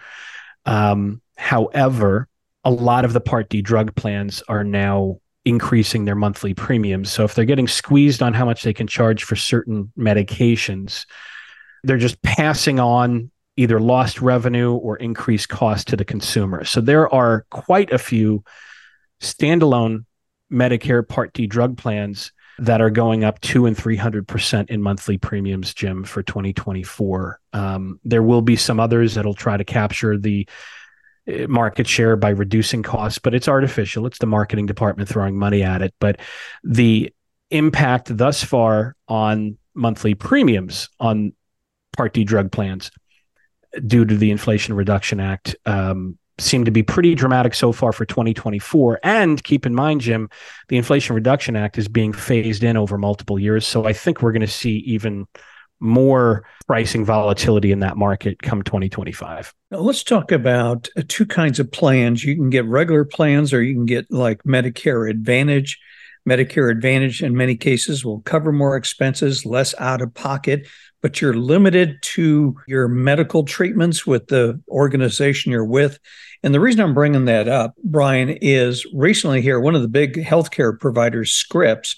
Um, 0.67 1.23
however, 1.37 2.29
a 2.65 2.71
lot 2.71 3.05
of 3.05 3.13
the 3.13 3.21
Part 3.21 3.49
D 3.49 3.63
drug 3.63 3.95
plans 3.95 4.43
are 4.49 4.65
now 4.65 5.21
increasing 5.47 6.05
their 6.05 6.17
monthly 6.17 6.53
premiums. 6.53 7.11
So 7.11 7.25
if 7.25 7.35
they're 7.35 7.45
getting 7.45 7.69
squeezed 7.69 8.21
on 8.21 8.35
how 8.35 8.45
much 8.45 8.65
they 8.65 8.75
can 8.75 8.89
charge 8.89 9.23
for 9.23 9.37
certain 9.37 9.93
medications, 9.97 11.07
they're 11.85 11.97
just 11.99 12.21
passing 12.21 12.81
on 12.81 13.31
either 13.57 13.81
lost 13.81 14.21
revenue 14.21 14.75
or 14.75 14.97
increased 14.97 15.49
cost 15.49 15.89
to 15.89 15.97
the 15.97 16.05
consumer. 16.05 16.65
So 16.65 16.81
there 16.81 17.13
are 17.15 17.47
quite 17.51 17.93
a 17.93 17.99
few 17.99 18.45
standalone 19.23 20.05
Medicare 20.53 21.07
Part 21.07 21.33
D 21.33 21.47
drug 21.47 21.79
plans 21.79 22.33
that 22.59 22.81
are 22.81 22.91
going 22.91 23.23
up 23.23 23.41
two 23.41 23.67
and 23.67 23.77
three 23.77 23.97
hundred 23.97 24.27
percent 24.27 24.71
in 24.71 24.83
monthly 24.83 25.17
premiums, 25.17 25.75
Jim, 25.75 26.05
for 26.05 26.23
2024. 26.23 27.41
Um, 27.53 28.01
there 28.05 28.23
will 28.23 28.43
be 28.43 28.57
some 28.57 28.81
others 28.81 29.15
that'll 29.15 29.35
try 29.35 29.57
to 29.57 29.65
capture 29.65 30.19
the 30.19 30.49
market 31.49 31.87
share 31.87 32.17
by 32.17 32.31
reducing 32.31 32.83
costs, 32.83 33.19
but 33.19 33.35
it's 33.35 33.49
artificial. 33.49 34.07
It's 34.07 34.19
the 34.19 34.27
marketing 34.27 34.67
department 34.67 35.09
throwing 35.09 35.39
money 35.39 35.63
at 35.63 35.83
it. 35.83 35.95
But 35.99 36.21
the 36.63 37.13
impact 37.51 38.17
thus 38.17 38.43
far 38.43 38.95
on 39.09 39.59
monthly 39.75 40.15
premiums 40.15 40.89
on 41.01 41.33
Part 41.97 42.13
D 42.13 42.25
drug 42.25 42.53
plans 42.53 42.91
due 43.87 44.05
to 44.05 44.17
the 44.17 44.31
Inflation 44.31 44.75
Reduction 44.75 45.21
Act 45.21 45.57
um, 45.67 46.19
seem 46.39 46.65
to 46.65 46.71
be 46.71 46.83
pretty 46.83 47.15
dramatic 47.15 47.55
so 47.55 47.73
far 47.73 47.93
for 47.93 48.05
2024. 48.05 49.01
And 49.03 49.43
keep 49.43 49.67
in 49.67 49.75
mind, 49.75 50.03
Jim, 50.03 50.29
the 50.69 50.77
Inflation 50.77 51.15
Reduction 51.15 51.57
Act 51.57 51.79
is 51.79 51.89
being 51.89 52.13
phased 52.13 52.63
in 52.63 52.77
over 52.77 52.99
multiple 52.99 53.39
years. 53.39 53.67
So 53.67 53.87
I 53.87 53.93
think 53.93 54.23
we're 54.23 54.33
going 54.33 54.41
to 54.41 54.47
see 54.47 54.79
even 54.79 55.27
more 55.81 56.45
pricing 56.67 57.05
volatility 57.05 57.73
in 57.73 57.81
that 57.81 57.97
market 57.97 58.43
come 58.43 58.63
2025. 58.63 59.55
Now 59.71 59.79
let's 59.79 60.03
talk 60.03 60.33
about 60.33 60.89
uh, 60.97 61.03
two 61.07 61.27
kinds 61.27 61.59
of 61.59 61.71
plans. 61.71 62.25
You 62.25 62.35
can 62.35 62.51
get 62.51 62.65
regular 62.67 63.05
plans 63.05 63.53
or 63.53 63.63
you 63.63 63.75
can 63.75 63.87
get 63.87 64.11
like 64.11 64.43
Medicare 64.45 65.09
Advantage. 65.09 65.79
Medicare 66.29 66.71
Advantage, 66.73 67.23
in 67.23 67.37
many 67.37 67.55
cases, 67.57 68.05
will 68.05 68.21
cover 68.23 68.51
more 68.51 68.77
expenses, 68.77 69.47
less 69.47 69.75
out 69.79 70.03
of 70.03 70.13
pocket 70.13 70.67
but 71.07 71.21
you're 71.21 71.35
limited 71.35 71.99
to 72.03 72.57
your 72.67 72.89
medical 72.89 73.45
treatments 73.45 74.07
with 74.09 74.27
the 74.27 74.61
organization 74.69 75.53
you're 75.53 75.65
with. 75.65 76.01
And 76.43 76.53
the 76.53 76.59
reason 76.59 76.81
I'm 76.81 76.95
bringing 76.95 77.27
that 77.27 77.47
up, 77.47 77.75
Brian, 77.85 78.29
is 78.29 78.85
recently 78.93 79.41
here, 79.41 79.61
one 79.61 79.77
of 79.77 79.83
the 79.83 79.89
big 79.89 80.15
healthcare 80.15 80.77
providers, 80.77 81.31
Scripps, 81.31 81.95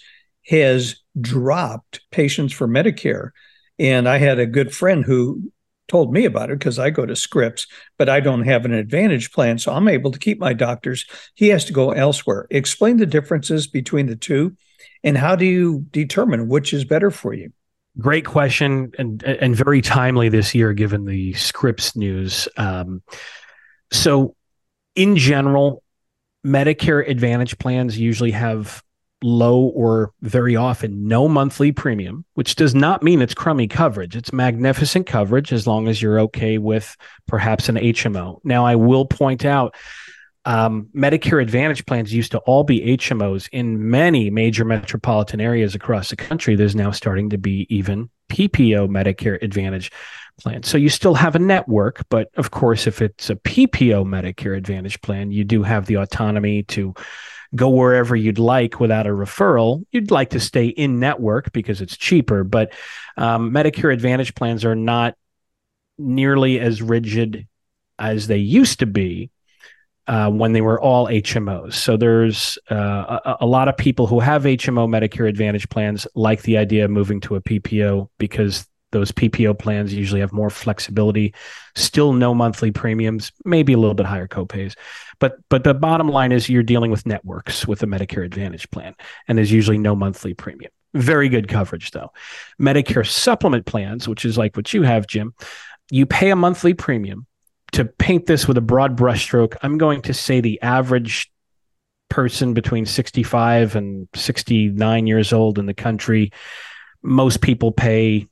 has 0.46 1.00
dropped 1.18 2.00
patients 2.10 2.52
for 2.52 2.68
Medicare. 2.68 3.30
And 3.78 4.08
I 4.08 4.18
had 4.18 4.38
a 4.38 4.46
good 4.46 4.74
friend 4.74 5.04
who 5.04 5.52
told 5.88 6.12
me 6.12 6.24
about 6.24 6.50
it 6.50 6.58
because 6.58 6.78
I 6.78 6.90
go 6.90 7.06
to 7.06 7.16
Scripps, 7.16 7.66
but 7.96 8.08
I 8.08 8.20
don't 8.20 8.44
have 8.44 8.64
an 8.64 8.74
advantage 8.74 9.32
plan. 9.32 9.58
So 9.58 9.72
I'm 9.72 9.88
able 9.88 10.10
to 10.10 10.18
keep 10.18 10.38
my 10.38 10.52
doctors. 10.52 11.06
He 11.34 11.48
has 11.48 11.64
to 11.66 11.72
go 11.72 11.92
elsewhere. 11.92 12.46
Explain 12.50 12.98
the 12.98 13.06
differences 13.06 13.66
between 13.66 14.06
the 14.06 14.16
two 14.16 14.56
and 15.02 15.16
how 15.16 15.36
do 15.36 15.46
you 15.46 15.86
determine 15.90 16.48
which 16.48 16.72
is 16.72 16.84
better 16.84 17.10
for 17.10 17.32
you? 17.32 17.52
Great 17.98 18.24
question 18.24 18.92
and 18.96 19.22
and 19.24 19.56
very 19.56 19.82
timely 19.82 20.28
this 20.28 20.54
year 20.54 20.72
given 20.72 21.04
the 21.04 21.32
Scripps 21.32 21.96
news. 21.96 22.48
Um, 22.56 23.02
so, 23.90 24.36
in 24.94 25.16
general, 25.16 25.82
Medicare 26.46 27.08
Advantage 27.08 27.58
plans 27.58 27.98
usually 27.98 28.30
have 28.30 28.82
low 29.22 29.62
or 29.62 30.12
very 30.22 30.56
often 30.56 31.08
no 31.08 31.28
monthly 31.28 31.72
premium, 31.72 32.24
which 32.34 32.54
does 32.54 32.74
not 32.74 33.02
mean 33.02 33.20
it's 33.20 33.34
crummy 33.34 33.66
coverage. 33.66 34.16
It's 34.16 34.32
magnificent 34.32 35.06
coverage 35.06 35.52
as 35.52 35.66
long 35.66 35.88
as 35.88 36.00
you're 36.00 36.20
okay 36.20 36.58
with 36.58 36.96
perhaps 37.26 37.68
an 37.68 37.76
HMO. 37.76 38.38
Now, 38.44 38.64
I 38.64 38.76
will 38.76 39.06
point 39.06 39.44
out 39.44 39.74
um, 40.44 40.88
Medicare 40.94 41.42
Advantage 41.42 41.84
plans 41.84 42.14
used 42.14 42.32
to 42.32 42.38
all 42.38 42.64
be 42.64 42.96
HMOs 42.96 43.48
in 43.52 43.90
many 43.90 44.30
major 44.30 44.64
metropolitan 44.64 45.40
areas 45.40 45.74
across 45.74 46.10
the 46.10 46.16
country. 46.16 46.54
There's 46.54 46.76
now 46.76 46.90
starting 46.90 47.30
to 47.30 47.38
be 47.38 47.66
even 47.68 48.08
PPO 48.30 48.88
Medicare 48.88 49.42
Advantage 49.42 49.90
plans. 50.40 50.68
So 50.68 50.78
you 50.78 50.88
still 50.88 51.14
have 51.14 51.34
a 51.34 51.40
network, 51.40 52.02
but 52.08 52.30
of 52.36 52.50
course, 52.50 52.86
if 52.86 53.02
it's 53.02 53.28
a 53.28 53.36
PPO 53.36 54.06
Medicare 54.06 54.56
Advantage 54.56 55.00
plan, 55.00 55.32
you 55.32 55.44
do 55.44 55.62
have 55.64 55.86
the 55.86 55.96
autonomy 55.96 56.62
to 56.64 56.94
go 57.54 57.68
wherever 57.70 58.14
you'd 58.14 58.38
like 58.38 58.80
without 58.80 59.06
a 59.06 59.10
referral. 59.10 59.84
You'd 59.90 60.10
like 60.10 60.30
to 60.30 60.40
stay 60.40 60.66
in 60.66 61.00
network 61.00 61.52
because 61.52 61.80
it's 61.80 61.96
cheaper, 61.96 62.44
but 62.44 62.72
um, 63.16 63.50
Medicare 63.50 63.92
Advantage 63.92 64.34
plans 64.34 64.64
are 64.64 64.74
not 64.74 65.14
nearly 65.98 66.60
as 66.60 66.80
rigid 66.80 67.46
as 67.98 68.26
they 68.26 68.36
used 68.36 68.78
to 68.80 68.86
be 68.86 69.30
uh, 70.06 70.30
when 70.30 70.52
they 70.52 70.60
were 70.60 70.80
all 70.80 71.06
HMOs. 71.06 71.74
So 71.74 71.96
there's 71.96 72.58
uh, 72.70 73.20
a, 73.24 73.36
a, 73.40 73.46
lot 73.46 73.68
of 73.68 73.76
people 73.76 74.06
who 74.06 74.20
have 74.20 74.44
HMO 74.44 74.88
Medicare 74.88 75.28
Advantage 75.28 75.68
plans 75.68 76.06
like 76.14 76.42
the 76.42 76.56
idea 76.56 76.86
of 76.86 76.90
moving 76.90 77.20
to 77.22 77.36
a 77.36 77.42
PPO 77.42 78.08
because 78.16 78.66
those 78.90 79.12
PPO 79.12 79.58
plans 79.58 79.92
usually 79.92 80.20
have 80.20 80.32
more 80.32 80.50
flexibility, 80.50 81.34
still 81.74 82.12
no 82.12 82.34
monthly 82.34 82.70
premiums, 82.70 83.32
maybe 83.44 83.72
a 83.72 83.78
little 83.78 83.94
bit 83.94 84.06
higher 84.06 84.28
copays. 84.28 84.76
But 85.18 85.38
but 85.48 85.64
the 85.64 85.74
bottom 85.74 86.08
line 86.08 86.32
is 86.32 86.48
you're 86.48 86.62
dealing 86.62 86.90
with 86.90 87.06
networks 87.06 87.66
with 87.66 87.82
a 87.82 87.86
Medicare 87.86 88.24
Advantage 88.24 88.70
plan, 88.70 88.94
and 89.26 89.36
there's 89.36 89.52
usually 89.52 89.78
no 89.78 89.94
monthly 89.94 90.34
premium. 90.34 90.72
Very 90.94 91.28
good 91.28 91.48
coverage 91.48 91.90
though. 91.90 92.12
Medicare 92.60 93.06
supplement 93.06 93.66
plans, 93.66 94.08
which 94.08 94.24
is 94.24 94.38
like 94.38 94.56
what 94.56 94.72
you 94.72 94.82
have, 94.82 95.06
Jim, 95.06 95.34
you 95.90 96.06
pay 96.06 96.30
a 96.30 96.36
monthly 96.36 96.74
premium. 96.74 97.26
To 97.72 97.84
paint 97.84 98.24
this 98.24 98.48
with 98.48 98.56
a 98.56 98.62
broad 98.62 98.96
brushstroke, 98.96 99.54
I'm 99.62 99.76
going 99.76 100.00
to 100.02 100.14
say 100.14 100.40
the 100.40 100.60
average 100.62 101.30
person 102.08 102.54
between 102.54 102.86
65 102.86 103.76
and 103.76 104.08
69 104.14 105.06
years 105.06 105.32
old 105.34 105.58
in 105.58 105.66
the 105.66 105.74
country, 105.74 106.32
most 107.02 107.42
people 107.42 107.70
pay 107.70 108.26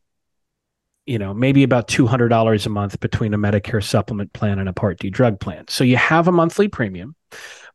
you 1.06 1.18
know, 1.18 1.32
maybe 1.32 1.62
about 1.62 1.88
$200 1.88 2.66
a 2.66 2.68
month 2.68 3.00
between 3.00 3.32
a 3.32 3.38
Medicare 3.38 3.82
supplement 3.82 4.32
plan 4.32 4.58
and 4.58 4.68
a 4.68 4.72
Part 4.72 4.98
D 4.98 5.10
drug 5.10 5.40
plan. 5.40 5.64
So 5.68 5.84
you 5.84 5.96
have 5.96 6.28
a 6.28 6.32
monthly 6.32 6.68
premium, 6.68 7.14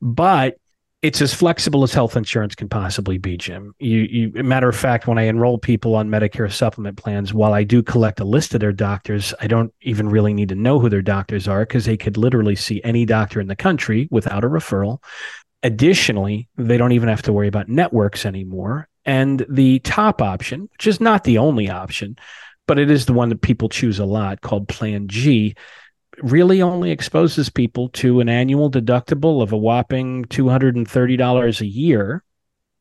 but 0.02 0.58
it's 1.02 1.22
as 1.22 1.34
flexible 1.34 1.84
as 1.84 1.94
health 1.94 2.16
insurance 2.16 2.54
can 2.54 2.70
possibly 2.70 3.18
be, 3.18 3.36
Jim. 3.36 3.74
You, 3.80 4.02
you, 4.02 4.44
matter 4.44 4.70
of 4.70 4.76
fact, 4.76 5.08
when 5.08 5.18
I 5.18 5.24
enroll 5.24 5.58
people 5.58 5.96
on 5.96 6.10
Medicare 6.10 6.52
supplement 6.52 6.98
plans, 6.98 7.34
while 7.34 7.54
I 7.54 7.64
do 7.64 7.82
collect 7.82 8.20
a 8.20 8.26
list 8.26 8.54
of 8.54 8.60
their 8.60 8.72
doctors, 8.72 9.34
I 9.40 9.48
don't 9.48 9.74
even 9.82 10.10
really 10.10 10.34
need 10.34 10.50
to 10.50 10.56
know 10.56 10.80
who 10.80 10.90
their 10.90 11.02
doctors 11.02 11.48
are 11.48 11.62
because 11.62 11.86
they 11.86 11.98
could 11.98 12.18
literally 12.18 12.56
see 12.56 12.82
any 12.84 13.06
doctor 13.06 13.40
in 13.42 13.48
the 13.48 13.56
country 13.56 14.08
without 14.12 14.44
a 14.44 14.50
referral. 14.50 15.00
Additionally, 15.64 16.50
they 16.56 16.78
don't 16.78 16.92
even 16.92 17.10
have 17.10 17.24
to 17.24 17.34
worry 17.34 17.48
about 17.48 17.70
networks 17.70 18.26
anymore. 18.26 18.88
And 19.04 19.44
the 19.50 19.80
top 19.80 20.22
option, 20.22 20.70
which 20.74 20.86
is 20.86 21.02
not 21.02 21.24
the 21.24 21.40
only 21.40 21.70
option, 21.70 22.18
but 22.72 22.80
it 22.80 22.90
is 22.90 23.06
the 23.06 23.12
one 23.12 23.28
that 23.28 23.42
people 23.42 23.68
choose 23.68 24.00
a 24.00 24.06
lot 24.06 24.40
called 24.40 24.66
Plan 24.70 25.10
G. 25.10 25.56
Really 26.20 26.62
only 26.62 26.92
exposes 26.92 27.50
people 27.50 27.90
to 27.90 28.22
an 28.22 28.30
annual 28.30 28.72
deductible 28.72 29.44
of 29.44 29.51
a 29.51 29.58
whopping 29.58 30.24
$230 30.24 31.60
a 31.60 31.66
year. 31.66 32.24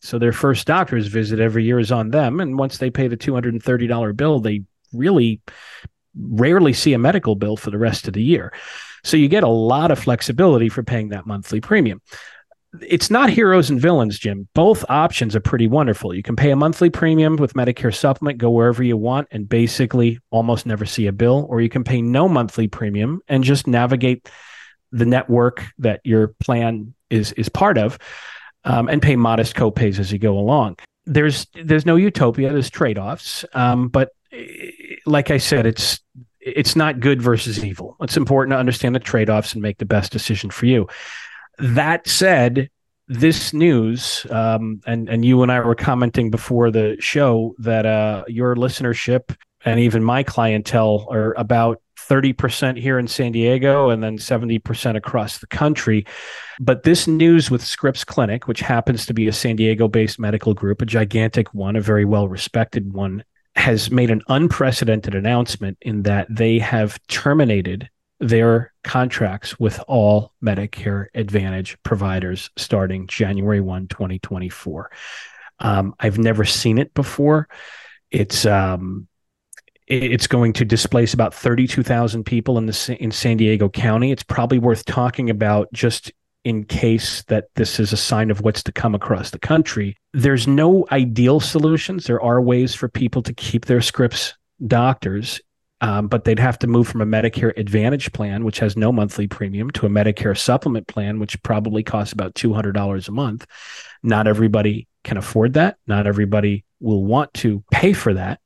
So 0.00 0.20
their 0.20 0.30
first 0.30 0.68
doctor's 0.68 1.09
visit 1.09 1.40
every 1.40 1.64
year 1.64 1.80
is 1.80 1.90
on 1.90 2.11
them. 2.11 2.38
And 2.38 2.56
once 2.56 2.78
they 2.78 2.88
pay 2.88 3.09
the 3.09 3.16
$230 3.16 4.16
bill, 4.16 4.38
they 4.38 4.62
really 4.92 5.40
rarely 6.16 6.73
see 6.73 6.92
a 6.92 6.99
medical 6.99 7.35
bill 7.35 7.56
for 7.56 7.73
the 7.73 7.78
rest 7.78 8.06
of 8.06 8.14
the 8.14 8.23
year. 8.23 8.52
So 9.02 9.16
you 9.16 9.26
get 9.26 9.42
a 9.42 9.49
lot 9.49 9.90
of 9.90 9.99
flexibility 9.99 10.68
for 10.68 10.85
paying 10.85 11.09
that 11.09 11.26
monthly 11.26 11.61
premium 11.61 12.00
it's 12.80 13.10
not 13.10 13.30
heroes 13.30 13.68
and 13.70 13.80
villains, 13.80 14.18
Jim. 14.18 14.48
Both 14.54 14.84
options 14.88 15.34
are 15.34 15.40
pretty 15.40 15.66
wonderful. 15.66 16.14
You 16.14 16.22
can 16.22 16.36
pay 16.36 16.50
a 16.50 16.56
monthly 16.56 16.88
premium 16.88 17.36
with 17.36 17.54
Medicare 17.54 17.94
supplement, 17.94 18.38
go 18.38 18.50
wherever 18.50 18.82
you 18.82 18.96
want, 18.96 19.28
and 19.30 19.48
basically 19.48 20.20
almost 20.30 20.66
never 20.66 20.86
see 20.86 21.06
a 21.06 21.12
bill, 21.12 21.46
or 21.48 21.60
you 21.60 21.68
can 21.68 21.82
pay 21.82 22.00
no 22.00 22.28
monthly 22.28 22.68
premium 22.68 23.20
and 23.28 23.42
just 23.42 23.66
navigate 23.66 24.30
the 24.92 25.06
network 25.06 25.64
that 25.78 26.00
your 26.04 26.28
plan 26.40 26.94
is 27.10 27.32
is 27.32 27.48
part 27.48 27.76
of, 27.76 27.98
um, 28.64 28.88
and 28.88 29.02
pay 29.02 29.16
modest 29.16 29.56
copays 29.56 29.98
as 29.98 30.12
you 30.12 30.18
go 30.18 30.38
along. 30.38 30.76
There's 31.06 31.46
there's 31.54 31.86
no 31.86 31.96
utopia. 31.96 32.52
There's 32.52 32.70
trade 32.70 32.98
offs, 32.98 33.44
um, 33.52 33.88
but 33.88 34.10
eh, 34.32 34.70
like 35.06 35.32
I 35.32 35.38
said, 35.38 35.66
it's 35.66 36.00
it's 36.40 36.76
not 36.76 37.00
good 37.00 37.20
versus 37.20 37.64
evil. 37.64 37.96
It's 38.00 38.16
important 38.16 38.52
to 38.52 38.59
understand 38.59 38.94
the 38.94 39.00
trade 39.00 39.28
offs 39.28 39.54
and 39.54 39.62
make 39.62 39.78
the 39.78 39.85
best 39.85 40.12
decision 40.12 40.50
for 40.50 40.66
you. 40.66 40.88
That 41.61 42.09
said, 42.09 42.70
this 43.09 43.53
news, 43.53 44.25
um, 44.31 44.81
and 44.87 45.09
and 45.09 45.25
you 45.25 45.42
and 45.42 45.51
I 45.51 45.61
were 45.61 45.75
commenting 45.75 46.31
before 46.31 46.70
the 46.70 46.96
show 47.01 47.57
that 47.59 47.85
uh, 47.85 48.25
your 48.29 48.55
listenership 48.55 49.35
and 49.64 49.81
even 49.81 50.03
my 50.03 50.23
clientele 50.23 51.07
are 51.11 51.35
about 51.37 51.83
30% 52.09 52.79
here 52.79 52.99
in 52.99 53.07
San 53.07 53.33
Diego 53.33 53.90
and 53.90 54.03
then 54.03 54.16
70% 54.16 54.96
across 54.96 55.38
the 55.38 55.46
country. 55.46 56.07
But 56.59 56.83
this 56.83 57.07
news 57.07 57.51
with 57.51 57.64
Scripps 57.64 58.05
Clinic, 58.05 58.49
which 58.49 58.61
happens 58.61 59.07
to 59.07 59.14
be 59.14 59.29
a 59.29 59.33
San 59.33 59.57
Diego 59.57 59.87
based 59.87 60.18
medical 60.18 60.55
group, 60.55 60.81
a 60.81 60.87
gigantic 60.87 61.53
one, 61.53 61.77
a 61.77 61.81
very 61.81 62.05
well 62.05 62.29
respected 62.29 62.92
one, 62.92 63.25
has 63.55 63.90
made 63.90 64.11
an 64.11 64.23
unprecedented 64.29 65.14
announcement 65.14 65.79
in 65.83 66.03
that 66.03 66.27
they 66.31 66.59
have 66.59 66.99
terminated 67.09 67.90
their 68.20 68.72
contracts 68.85 69.59
with 69.59 69.80
all 69.88 70.33
Medicare 70.44 71.06
Advantage 71.14 71.76
providers 71.83 72.50
starting 72.56 73.06
January 73.06 73.61
1, 73.61 73.88
2024. 73.88 74.90
Um, 75.59 75.94
I've 75.98 76.18
never 76.18 76.44
seen 76.44 76.78
it 76.78 76.92
before. 76.94 77.48
It's 78.11 78.46
um, 78.46 79.09
it's 79.87 80.28
going 80.28 80.52
to 80.52 80.64
displace 80.64 81.14
about 81.14 81.35
32,000 81.35 82.24
people 82.24 82.59
in 82.59 82.66
the 82.66 82.96
in 83.00 83.11
San 83.11 83.37
Diego 83.37 83.68
County. 83.68 84.12
It's 84.12 84.22
probably 84.22 84.59
worth 84.59 84.85
talking 84.85 85.30
about 85.30 85.72
just 85.72 86.12
in 86.44 86.64
case 86.64 87.22
that 87.24 87.48
this 87.56 87.80
is 87.80 87.92
a 87.92 87.96
sign 87.96 88.30
of 88.30 88.40
what's 88.40 88.62
to 88.62 88.72
come 88.72 88.94
across 88.94 89.30
the 89.30 89.38
country. 89.38 89.96
There's 90.12 90.46
no 90.46 90.87
ideal 90.90 91.40
solutions. 91.40 92.06
There 92.06 92.22
are 92.22 92.40
ways 92.40 92.74
for 92.74 92.88
people 92.88 93.22
to 93.22 93.35
keep 93.35 93.66
their 93.66 93.83
Scripps 93.83 94.35
doctors 94.66 95.40
um, 95.81 96.09
but 96.09 96.25
they'd 96.25 96.38
have 96.38 96.59
to 96.61 96.66
move 96.66 96.88
from 96.88 97.01
a 97.01 97.07
Medicare 97.07 97.57
Advantage 97.57 98.12
plan, 98.12 98.45
which 98.45 98.59
has 98.59 98.77
no 98.77 98.93
monthly 98.93 99.27
premium, 99.27 99.71
to 99.71 99.87
a 99.87 99.90
Medicare 99.90 100.37
supplement 100.37 100.87
plan, 100.87 101.19
which 101.19 101.43
probably 101.43 101.83
costs 101.83 102.12
about 102.12 102.35
$200 102.35 103.09
a 103.09 103.12
month. 103.12 103.47
Not 104.03 104.27
everybody 104.27 104.87
can 105.05 105.16
afford 105.16 105.55
that. 105.55 105.79
Not 105.87 106.07
everybody 106.07 106.64
will 106.81 107.05
want 107.05 107.33
to 107.35 107.64
pay 107.71 107.93
for 107.93 108.14
that. 108.14 108.40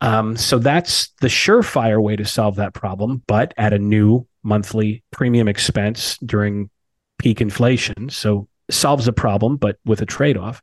Um, 0.00 0.36
so 0.36 0.58
that's 0.58 1.08
the 1.20 1.28
surefire 1.28 2.00
way 2.00 2.16
to 2.16 2.24
solve 2.24 2.56
that 2.56 2.74
problem, 2.74 3.22
but 3.26 3.52
at 3.56 3.72
a 3.72 3.78
new 3.78 4.26
monthly 4.42 5.02
premium 5.10 5.48
expense 5.48 6.18
during 6.18 6.70
peak 7.18 7.40
inflation. 7.40 8.08
So 8.10 8.48
solves 8.70 9.08
a 9.08 9.12
problem, 9.12 9.56
but 9.56 9.78
with 9.84 10.00
a 10.00 10.06
trade 10.06 10.36
off. 10.36 10.62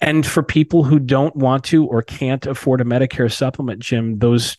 And 0.00 0.26
for 0.26 0.42
people 0.42 0.84
who 0.84 0.98
don't 0.98 1.34
want 1.34 1.64
to 1.64 1.86
or 1.86 2.02
can't 2.02 2.46
afford 2.46 2.80
a 2.80 2.84
Medicare 2.84 3.32
supplement, 3.32 3.80
Jim, 3.80 4.18
those 4.18 4.58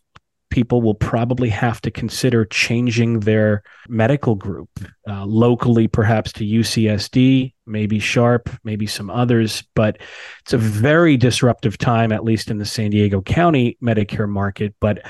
people 0.54 0.84
will 0.84 0.94
probably 0.94 1.50
have 1.50 1.82
to 1.82 1.90
consider 1.90 2.46
changing 2.46 3.22
their 3.22 3.64
medical 3.90 4.36
group 4.36 4.70
uh, 5.10 5.26
locally, 5.26 5.88
perhaps 5.88 6.32
to 6.32 6.46
UCSD, 6.46 7.52
maybe 7.66 7.98
Sharp, 7.98 8.52
maybe 8.64 8.86
some 8.86 9.10
others. 9.10 9.64
But 9.74 9.98
it's 10.42 10.54
a 10.54 10.60
very 10.60 11.18
disruptive 11.18 11.80
time, 11.80 12.12
at 12.12 12.24
least 12.24 12.52
in 12.52 12.60
the 12.60 12.68
San 12.68 12.92
Diego 12.92 13.20
County 13.20 13.80
Medicare 13.82 14.30
market. 14.30 14.76
But 14.80 15.02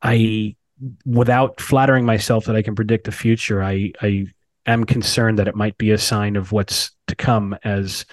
I, 0.00 0.56
without 1.04 1.60
flattering 1.60 2.06
myself 2.06 2.46
that 2.46 2.56
I 2.56 2.62
can 2.62 2.74
predict 2.74 3.04
the 3.04 3.12
future, 3.12 3.62
I, 3.62 3.92
I 4.00 4.24
am 4.64 4.84
concerned 4.84 5.38
that 5.38 5.48
it 5.48 5.54
might 5.54 5.76
be 5.76 5.90
a 5.90 5.98
sign 5.98 6.36
of 6.36 6.52
what's 6.52 6.90
to 7.08 7.14
come 7.14 7.54
as 7.64 8.06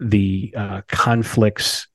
the 0.00 0.52
uh, 0.56 0.80
conflicts 0.88 1.86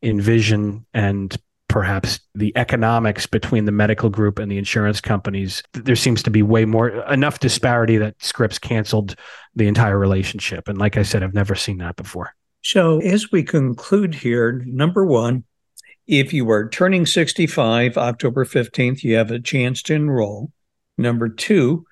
in 0.00 0.18
vision 0.18 0.86
and 0.94 1.36
perhaps 1.76 2.20
the 2.34 2.56
economics 2.56 3.26
between 3.26 3.66
the 3.66 3.70
medical 3.70 4.08
group 4.08 4.38
and 4.38 4.50
the 4.50 4.56
insurance 4.56 4.98
companies 4.98 5.62
there 5.74 5.94
seems 5.94 6.22
to 6.22 6.30
be 6.30 6.40
way 6.40 6.64
more 6.64 6.88
enough 7.12 7.38
disparity 7.38 7.98
that 7.98 8.14
scripps 8.18 8.58
canceled 8.58 9.14
the 9.54 9.68
entire 9.68 9.98
relationship. 9.98 10.68
And 10.68 10.78
like 10.78 10.96
i 10.96 11.02
said 11.02 11.22
i've 11.22 11.34
never 11.34 11.54
seen 11.54 11.76
that 11.76 11.96
before. 11.96 12.34
So 12.62 12.98
as 13.00 13.30
we 13.30 13.42
conclude 13.42 14.14
here 14.14 14.64
number 14.64 15.04
one 15.04 15.44
if 16.06 16.32
you 16.32 16.50
are 16.50 16.66
turning 16.66 17.04
65 17.04 17.98
october 17.98 18.46
15th 18.46 19.02
you 19.02 19.16
have 19.16 19.30
a 19.30 19.38
chance 19.38 19.82
to 19.82 19.92
enroll. 19.92 20.52
Number 20.96 21.28
two 21.28 21.84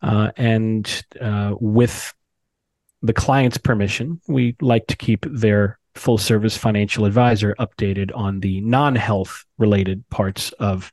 Uh, 0.00 0.30
and 0.36 1.04
uh, 1.20 1.54
with 1.60 2.14
the 3.02 3.12
client's 3.12 3.58
permission, 3.58 4.20
we 4.28 4.56
like 4.60 4.86
to 4.86 4.96
keep 4.96 5.26
their 5.28 5.78
full 5.94 6.18
service 6.18 6.56
financial 6.56 7.04
advisor 7.04 7.54
updated 7.58 8.10
on 8.14 8.40
the 8.40 8.60
non 8.60 8.94
health 8.94 9.44
related 9.58 10.08
parts 10.08 10.52
of 10.52 10.92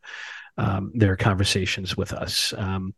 um, 0.57 0.91
their 0.93 1.15
conversations 1.15 1.95
with 1.95 2.11
us. 2.11 2.53
Um, 2.57 2.93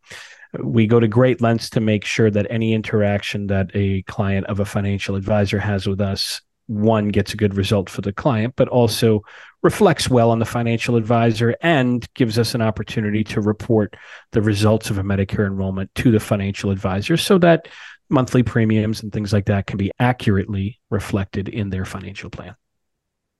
we 0.60 0.88
go 0.88 1.00
to 1.00 1.08
great 1.08 1.42
lengths 1.42 1.70
to 1.72 1.80
make 1.80 2.04
sure 2.04 2.30
that 2.30 2.48
any 2.50 2.74
interaction 2.74 3.48
that 3.48 3.72
a 3.74 4.02
client 4.04 4.48
of 4.48 4.60
a 4.60 4.66
financial 4.66 5.16
advisor 5.16 5.60
has 5.60 5.88
with 5.88 6.02
us 6.02 6.42
one 6.68 7.10
gets 7.10 7.34
a 7.34 7.38
good 7.38 7.54
result 7.54 7.90
for 7.90 8.02
the 8.02 8.14
client 8.14 8.54
but 8.56 8.68
also 8.70 9.22
reflects 9.62 10.10
well 10.10 10.32
on 10.32 10.40
the 10.40 10.46
financial 10.46 10.96
advisor 10.96 11.56
and 11.62 12.08
gives 12.14 12.40
us 12.40 12.56
an 12.56 12.62
opportunity 12.62 13.24
to 13.24 13.42
report 13.42 13.96
the 14.32 14.42
results 14.42 14.90
of 14.90 14.98
a 14.98 15.04
medicare 15.04 15.46
enrollment 15.46 15.94
to 15.96 16.12
the 16.12 16.20
financial 16.20 16.72
advisor 16.72 17.18
so 17.18 17.38
that 17.38 17.68
monthly 18.12 18.44
premiums 18.44 19.02
and 19.02 19.12
things 19.12 19.34
like 19.34 19.46
that 19.46 19.68
can 19.68 19.78
be 19.78 19.92
accurately 20.00 20.80
reflected 20.90 21.48
in 21.48 21.70
their 21.70 21.86
financial 21.86 22.30
plan. 22.30 22.56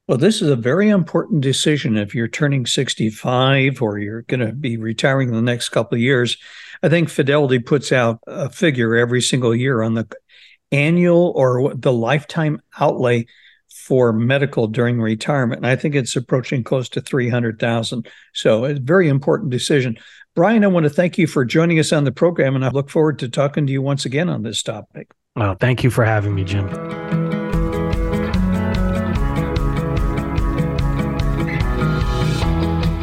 Well, 0.08 0.18
this 0.18 0.42
is 0.42 0.50
a 0.50 0.56
very 0.56 0.90
important 0.90 1.42
decision 1.42 1.96
if 1.96 2.16
you're 2.16 2.28
turning 2.28 2.66
65 2.66 3.82
or 3.82 3.98
you're 3.98 4.24
going 4.24 4.40
to 4.40 4.52
be 4.52 4.78
retiring 4.78 5.30
in 5.30 5.36
the 5.36 5.42
next 5.42 5.70
couple 5.70 5.96
of 5.96 6.02
years. 6.02 6.38
I 6.84 6.90
think 6.90 7.10
Fidelity 7.10 7.60
puts 7.60 7.92
out 7.92 8.20
a 8.28 8.50
figure 8.50 8.96
every 8.96 9.22
single 9.22 9.56
year 9.56 9.82
on 9.82 9.94
the 9.94 10.08
annual 10.72 11.32
or 11.36 11.74
the 11.76 11.94
lifetime 11.94 12.62
outlay 12.80 13.26
for 13.92 14.14
medical 14.14 14.68
during 14.68 15.02
retirement. 15.02 15.60
And 15.60 15.68
I 15.68 15.76
think 15.76 15.96
it's 15.96 16.16
approaching 16.16 16.64
close 16.64 16.88
to 16.88 17.02
300,000. 17.02 18.08
So 18.34 18.64
it's 18.64 18.80
a 18.80 18.82
very 18.82 19.10
important 19.10 19.50
decision. 19.50 19.98
Brian, 20.34 20.64
I 20.64 20.68
want 20.68 20.86
to 20.86 20.90
thank 20.90 21.18
you 21.18 21.28
for 21.28 21.44
joining 21.44 21.78
us 21.78 21.92
on 21.92 22.06
the 22.06 22.12
program, 22.14 22.56
and 22.56 22.64
I 22.64 22.70
look 22.70 22.90
forward 22.90 23.20
to 23.20 23.28
talking 23.28 23.68
to 23.68 23.74
you 23.74 23.82
once 23.82 24.06
again 24.06 24.30
on 24.30 24.44
this 24.44 24.64
topic. 24.64 25.12
Well, 25.36 25.58
thank 25.60 25.84
you 25.84 25.90
for 25.90 26.06
having 26.06 26.34
me, 26.34 26.46
Jim. 26.46 27.21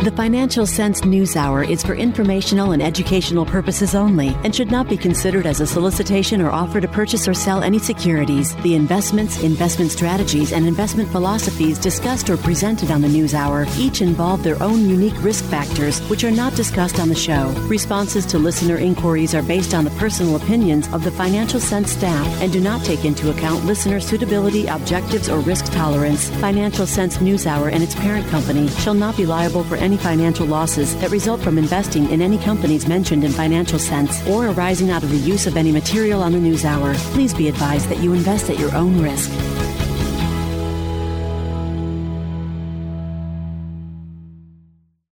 The 0.08 0.16
Financial 0.16 0.64
Sense 0.64 1.04
News 1.04 1.36
Hour 1.36 1.62
is 1.62 1.82
for 1.82 1.94
informational 1.94 2.72
and 2.72 2.82
educational 2.82 3.44
purposes 3.44 3.94
only 3.94 4.28
and 4.42 4.56
should 4.56 4.70
not 4.70 4.88
be 4.88 4.96
considered 4.96 5.44
as 5.44 5.60
a 5.60 5.66
solicitation 5.66 6.40
or 6.40 6.50
offer 6.50 6.80
to 6.80 6.88
purchase 6.88 7.28
or 7.28 7.34
sell 7.34 7.62
any 7.62 7.78
securities. 7.78 8.56
The 8.62 8.74
investments, 8.74 9.42
investment 9.42 9.90
strategies, 9.90 10.54
and 10.54 10.66
investment 10.66 11.10
philosophies 11.10 11.78
discussed 11.78 12.30
or 12.30 12.38
presented 12.38 12.90
on 12.90 13.02
the 13.02 13.08
News 13.08 13.34
Hour 13.34 13.66
each 13.76 14.00
involve 14.00 14.42
their 14.42 14.60
own 14.62 14.88
unique 14.88 15.22
risk 15.22 15.44
factors, 15.44 16.00
which 16.08 16.24
are 16.24 16.30
not 16.30 16.54
discussed 16.54 17.00
on 17.00 17.10
the 17.10 17.14
show. 17.14 17.50
Responses 17.68 18.24
to 18.26 18.38
listener 18.38 18.78
inquiries 18.78 19.34
are 19.34 19.42
based 19.42 19.74
on 19.74 19.84
the 19.84 19.90
personal 19.98 20.36
opinions 20.36 20.90
of 20.94 21.04
the 21.04 21.10
Financial 21.10 21.60
Sense 21.60 21.92
staff 21.92 22.26
and 22.40 22.50
do 22.50 22.60
not 22.60 22.82
take 22.82 23.04
into 23.04 23.28
account 23.28 23.62
listener 23.66 24.00
suitability, 24.00 24.68
objectives, 24.68 25.28
or 25.28 25.40
risk 25.40 25.66
tolerance. 25.66 26.30
Financial 26.40 26.86
Sense 26.86 27.20
News 27.20 27.46
Hour 27.46 27.68
and 27.68 27.82
its 27.82 27.94
parent 27.94 28.26
company 28.28 28.68
shall 28.68 28.94
not 28.94 29.14
be 29.14 29.26
liable 29.26 29.64
for 29.64 29.76
any 29.76 29.97
financial 29.98 30.46
losses 30.46 30.96
that 31.00 31.11
result 31.11 31.40
from 31.40 31.58
investing 31.58 32.11
in 32.11 32.22
any 32.22 32.38
companies 32.38 32.87
mentioned 32.87 33.24
in 33.24 33.32
Financial 33.32 33.78
Sense 33.78 34.26
or 34.26 34.48
arising 34.48 34.90
out 34.90 35.02
of 35.02 35.11
the 35.11 35.16
use 35.16 35.46
of 35.46 35.56
any 35.56 35.72
material 35.72 36.22
on 36.22 36.32
the 36.32 36.38
news 36.38 36.64
hour. 36.64 36.94
Please 37.12 37.34
be 37.34 37.48
advised 37.48 37.88
that 37.88 37.98
you 37.98 38.12
invest 38.12 38.50
at 38.50 38.58
your 38.58 38.74
own 38.74 39.00
risk. 39.00 39.30